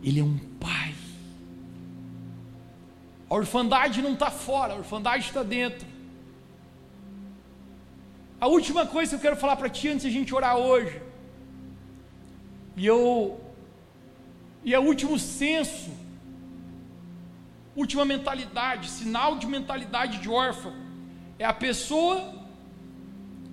[0.00, 0.94] Ele é um pai.
[3.28, 5.84] A orfandade não está fora, a orfandade está dentro.
[8.40, 11.02] A última coisa que eu quero falar para ti antes de a gente orar hoje,
[12.76, 13.40] e eu,
[14.64, 15.90] e é o último senso,
[17.74, 20.72] última mentalidade, sinal de mentalidade de órfã,
[21.38, 22.42] é a pessoa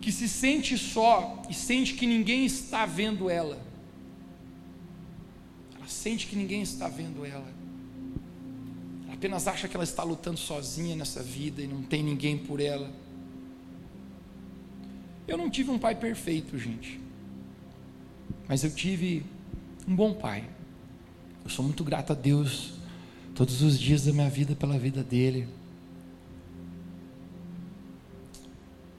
[0.01, 3.57] que se sente só e sente que ninguém está vendo ela.
[5.75, 7.47] Ela sente que ninguém está vendo ela.
[9.05, 12.59] Ela apenas acha que ela está lutando sozinha nessa vida e não tem ninguém por
[12.59, 12.89] ela.
[15.27, 16.99] Eu não tive um pai perfeito, gente.
[18.47, 19.25] Mas eu tive
[19.87, 20.43] um bom pai.
[21.43, 22.78] Eu sou muito grato a Deus
[23.39, 25.47] todos os dias da minha vida pela vida dele.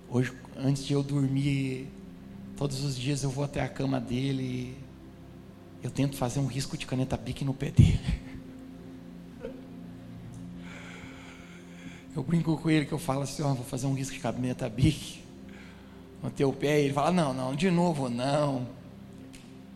[0.08, 1.88] Hoje, antes de eu dormir,
[2.56, 4.74] todos os dias eu vou até a cama dele.
[5.82, 8.00] Eu tento fazer um risco de caneta bique no pé dele.
[12.16, 14.68] Eu brinco com ele que eu falo assim, ó, vou fazer um risco de caneta
[14.68, 15.22] bique
[16.22, 16.80] no teu pé.
[16.80, 18.66] E ele fala: Não, não, de novo não.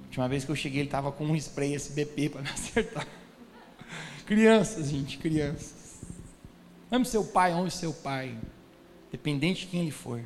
[0.01, 3.07] A última vez que eu cheguei, ele estava com um spray SBP para me acertar.
[4.27, 6.03] Crianças, gente, crianças.
[6.91, 8.39] Ame seu pai, ame seu pai,
[9.11, 10.23] dependente de quem ele for.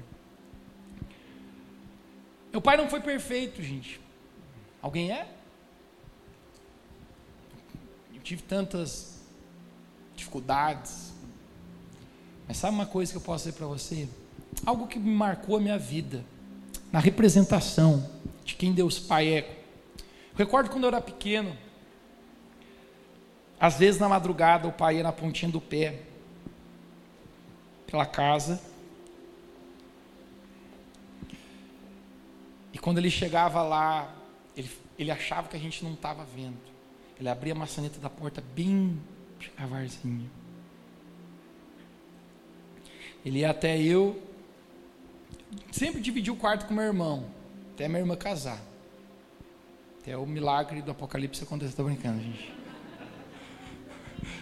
[2.52, 4.00] Meu pai não foi perfeito, gente.
[4.80, 5.28] Alguém é?
[8.14, 9.20] Eu tive tantas
[10.16, 11.12] dificuldades.
[12.46, 14.08] Mas sabe uma coisa que eu posso dizer para você?
[14.64, 16.24] algo que me marcou a minha vida,
[16.92, 18.08] na representação
[18.44, 19.58] de quem Deus Pai é.
[20.32, 21.56] Eu recordo quando eu era pequeno,
[23.60, 26.02] às vezes na madrugada o pai ia na pontinha do pé,
[27.86, 28.60] pela casa,
[32.72, 34.14] e quando ele chegava lá,
[34.56, 36.58] ele, ele achava que a gente não estava vendo.
[37.18, 39.00] Ele abria a maçaneta da porta bem
[39.38, 40.30] devagarzinho.
[43.24, 44.22] Ele ia até eu,
[45.72, 47.26] sempre dividia o quarto com meu irmão,
[47.74, 48.60] até minha irmã casar.
[50.00, 51.70] Até o milagre do Apocalipse acontecer.
[51.70, 52.52] Estou brincando, gente.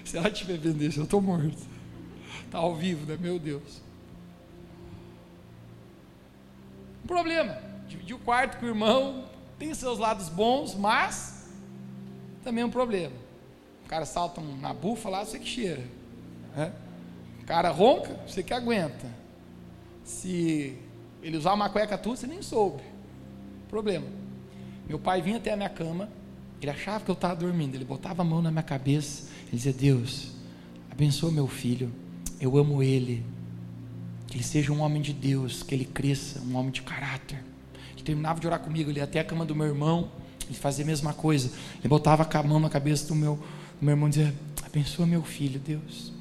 [0.07, 1.59] Se ela estiver vendo isso, eu estou morto.
[2.45, 3.19] Está ao vivo, né?
[3.21, 3.83] Meu Deus.
[7.03, 7.59] Um problema.
[7.89, 9.25] Dividir o quarto com o irmão
[9.59, 11.51] tem seus lados bons, mas
[12.45, 13.15] também é um problema.
[13.85, 15.83] O cara salta na bufa lá, você que cheira.
[16.55, 16.73] Né?
[17.43, 19.09] O cara ronca, você que aguenta.
[20.05, 20.79] Se
[21.21, 22.83] ele usar uma cueca tua, você nem soube.
[23.69, 24.07] Problema.
[24.89, 26.09] Meu pai vinha até a minha cama,
[26.61, 29.73] ele achava que eu estava dormindo, ele botava a mão na minha cabeça, ele dizia:
[29.73, 30.33] Deus,
[30.91, 31.93] abençoa meu filho,
[32.41, 33.25] eu amo ele,
[34.27, 37.43] que ele seja um homem de Deus, que ele cresça, um homem de caráter.
[37.93, 40.11] Ele terminava de orar comigo, ele ia até a cama do meu irmão,
[40.47, 43.37] ele fazia a mesma coisa, ele botava a mão na cabeça do meu,
[43.79, 44.35] do meu irmão e dizia:
[44.65, 46.13] Abençoa meu filho, Deus,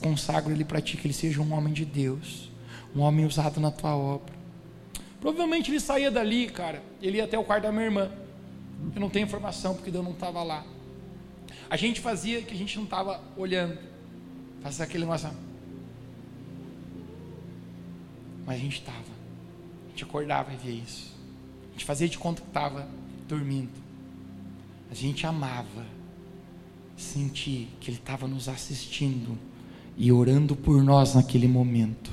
[0.00, 2.50] consagro ele para ti, que ele seja um homem de Deus,
[2.94, 4.32] um homem usado na tua obra.
[5.20, 8.10] Provavelmente ele saía dali, cara, ele ia até o quarto da minha irmã.
[8.94, 10.64] Eu não tenho informação porque Deus não estava lá.
[11.70, 13.78] A gente fazia que a gente não estava olhando.
[14.62, 15.30] Fazia aquele negócio.
[18.44, 18.98] Mas a gente estava.
[18.98, 21.12] A gente acordava e via isso.
[21.70, 22.88] A gente fazia de conta que estava
[23.28, 23.72] dormindo.
[24.90, 25.86] A gente amava
[26.96, 29.38] sentir que Ele estava nos assistindo
[29.96, 32.12] e orando por nós naquele momento.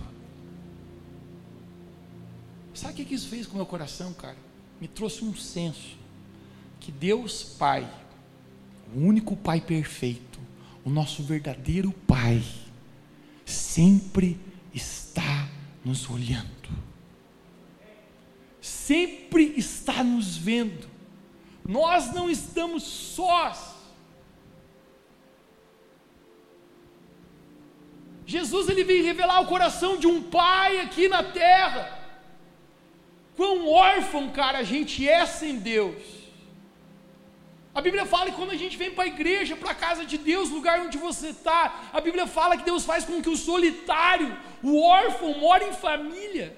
[2.74, 4.38] Sabe o que isso fez com o meu coração, cara?
[4.80, 5.99] Me trouxe um senso
[6.80, 7.88] que Deus Pai,
[8.96, 10.40] o único Pai perfeito,
[10.84, 12.42] o nosso verdadeiro Pai,
[13.46, 14.40] sempre
[14.74, 15.50] está
[15.84, 16.70] nos olhando,
[18.62, 20.88] sempre está nos vendo.
[21.68, 23.76] Nós não estamos sós.
[28.26, 32.00] Jesus ele veio revelar o coração de um pai aqui na terra.
[33.36, 36.19] Quão órfão, cara, a gente é sem Deus.
[37.80, 40.18] A Bíblia fala que quando a gente vem para a igreja, para a casa de
[40.18, 44.38] Deus, lugar onde você está, a Bíblia fala que Deus faz com que o solitário,
[44.62, 46.58] o órfão, more em família.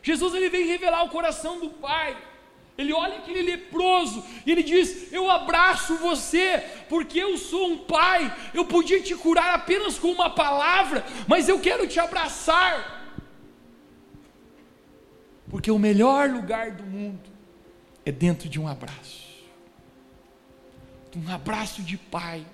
[0.00, 2.16] Jesus ele vem revelar o coração do Pai.
[2.78, 8.32] Ele olha aquele leproso e ele diz: Eu abraço você, porque eu sou um pai.
[8.54, 13.18] Eu podia te curar apenas com uma palavra, mas eu quero te abraçar.
[15.50, 17.28] Porque o melhor lugar do mundo
[18.06, 19.31] é dentro de um abraço.
[21.16, 22.46] Um abraço de pai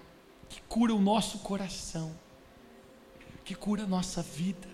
[0.49, 2.15] que cura o nosso coração,
[3.45, 4.69] que cura a nossa vida.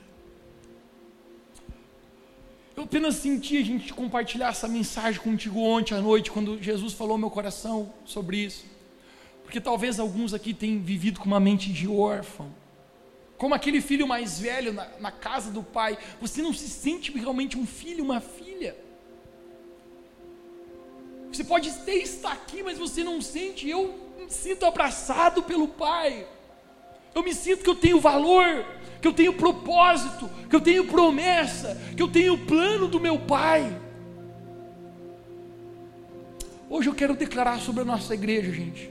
[2.77, 7.17] Eu apenas senti a gente compartilhar essa mensagem contigo ontem à noite, quando Jesus falou
[7.17, 8.65] meu coração sobre isso.
[9.43, 12.51] Porque talvez alguns aqui tenham vivido com uma mente de órfão
[13.37, 17.59] como aquele filho mais velho na, na, casa do pai, você não se sente realmente
[17.59, 18.44] um filho, uma filha.
[21.35, 23.69] Você pode até estar aqui, mas você não sente.
[23.69, 26.25] Eu me sinto abraçado pelo pai.
[27.13, 28.65] Eu me sinto que eu tenho valor,
[29.03, 33.81] que eu tenho propósito, que eu tenho promessa, que eu tenho plano do meu pai.
[36.71, 38.91] Hoje eu quero declarar sobre a nossa igreja, gente,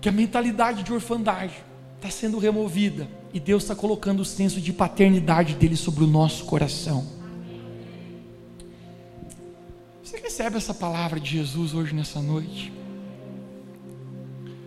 [0.00, 1.64] que a mentalidade de orfandade
[1.96, 6.44] está sendo removida e Deus está colocando o senso de paternidade dele sobre o nosso
[6.44, 7.23] coração.
[10.14, 12.72] Você recebe essa palavra de Jesus hoje nessa noite?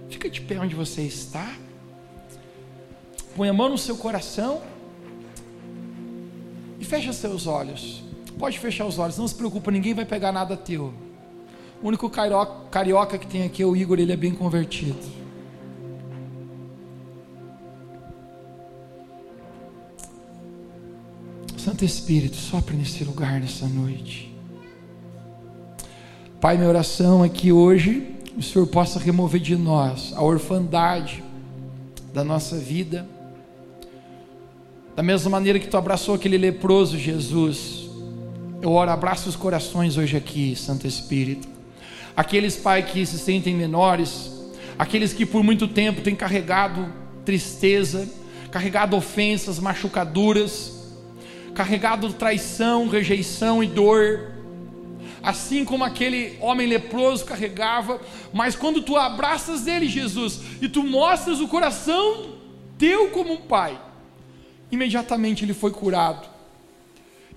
[0.10, 1.56] Fica de pé onde você está.
[3.34, 4.62] Põe a mão no seu coração
[6.78, 8.04] e fecha seus olhos.
[8.38, 10.94] Pode fechar os olhos, não se preocupa, ninguém vai pegar nada teu.
[11.82, 15.00] O único carioca, que tem aqui é o Igor, ele é bem convertido.
[21.58, 24.36] Santo Espírito, sopre nesse lugar nessa noite.
[26.40, 31.24] Pai, minha oração é que hoje o Senhor possa remover de nós a orfandade
[32.14, 33.08] da nossa vida.
[34.96, 37.90] Da mesma maneira que tu abraçou aquele leproso, Jesus,
[38.62, 41.48] eu oro, abraça os corações hoje aqui, Santo Espírito.
[42.16, 44.32] Aqueles, Pai, que se sentem menores,
[44.78, 46.88] aqueles que por muito tempo têm carregado
[47.26, 48.08] tristeza,
[48.52, 50.72] carregado ofensas, machucaduras,
[51.56, 54.37] carregado traição, rejeição e dor,
[55.22, 58.00] assim como aquele homem leproso carregava,
[58.34, 62.36] mas quando tu abraças ele, Jesus, e tu mostras o coração
[62.78, 63.80] teu como um pai,
[64.72, 66.28] imediatamente ele foi curado.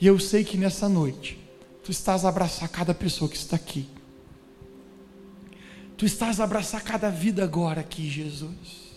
[0.01, 1.39] E eu sei que nessa noite,
[1.85, 3.89] tu estás a abraçar cada pessoa que está aqui.
[5.97, 8.91] Tu estás a abraçar cada vida agora aqui, Jesus.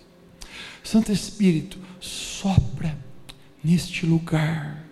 [0.83, 2.97] Santo Espírito, sopra
[3.63, 4.82] neste lugar.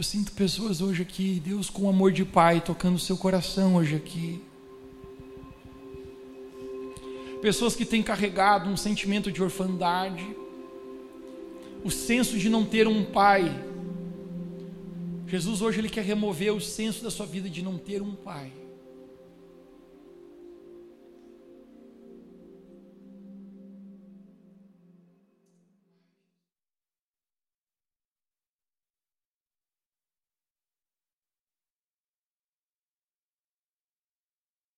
[0.00, 3.96] Eu sinto pessoas hoje aqui, Deus com amor de Pai tocando o seu coração hoje
[3.96, 4.42] aqui.
[7.42, 10.26] Pessoas que têm carregado um sentimento de orfandade,
[11.84, 13.62] o senso de não ter um pai.
[15.26, 18.50] Jesus hoje ele quer remover o senso da sua vida de não ter um pai.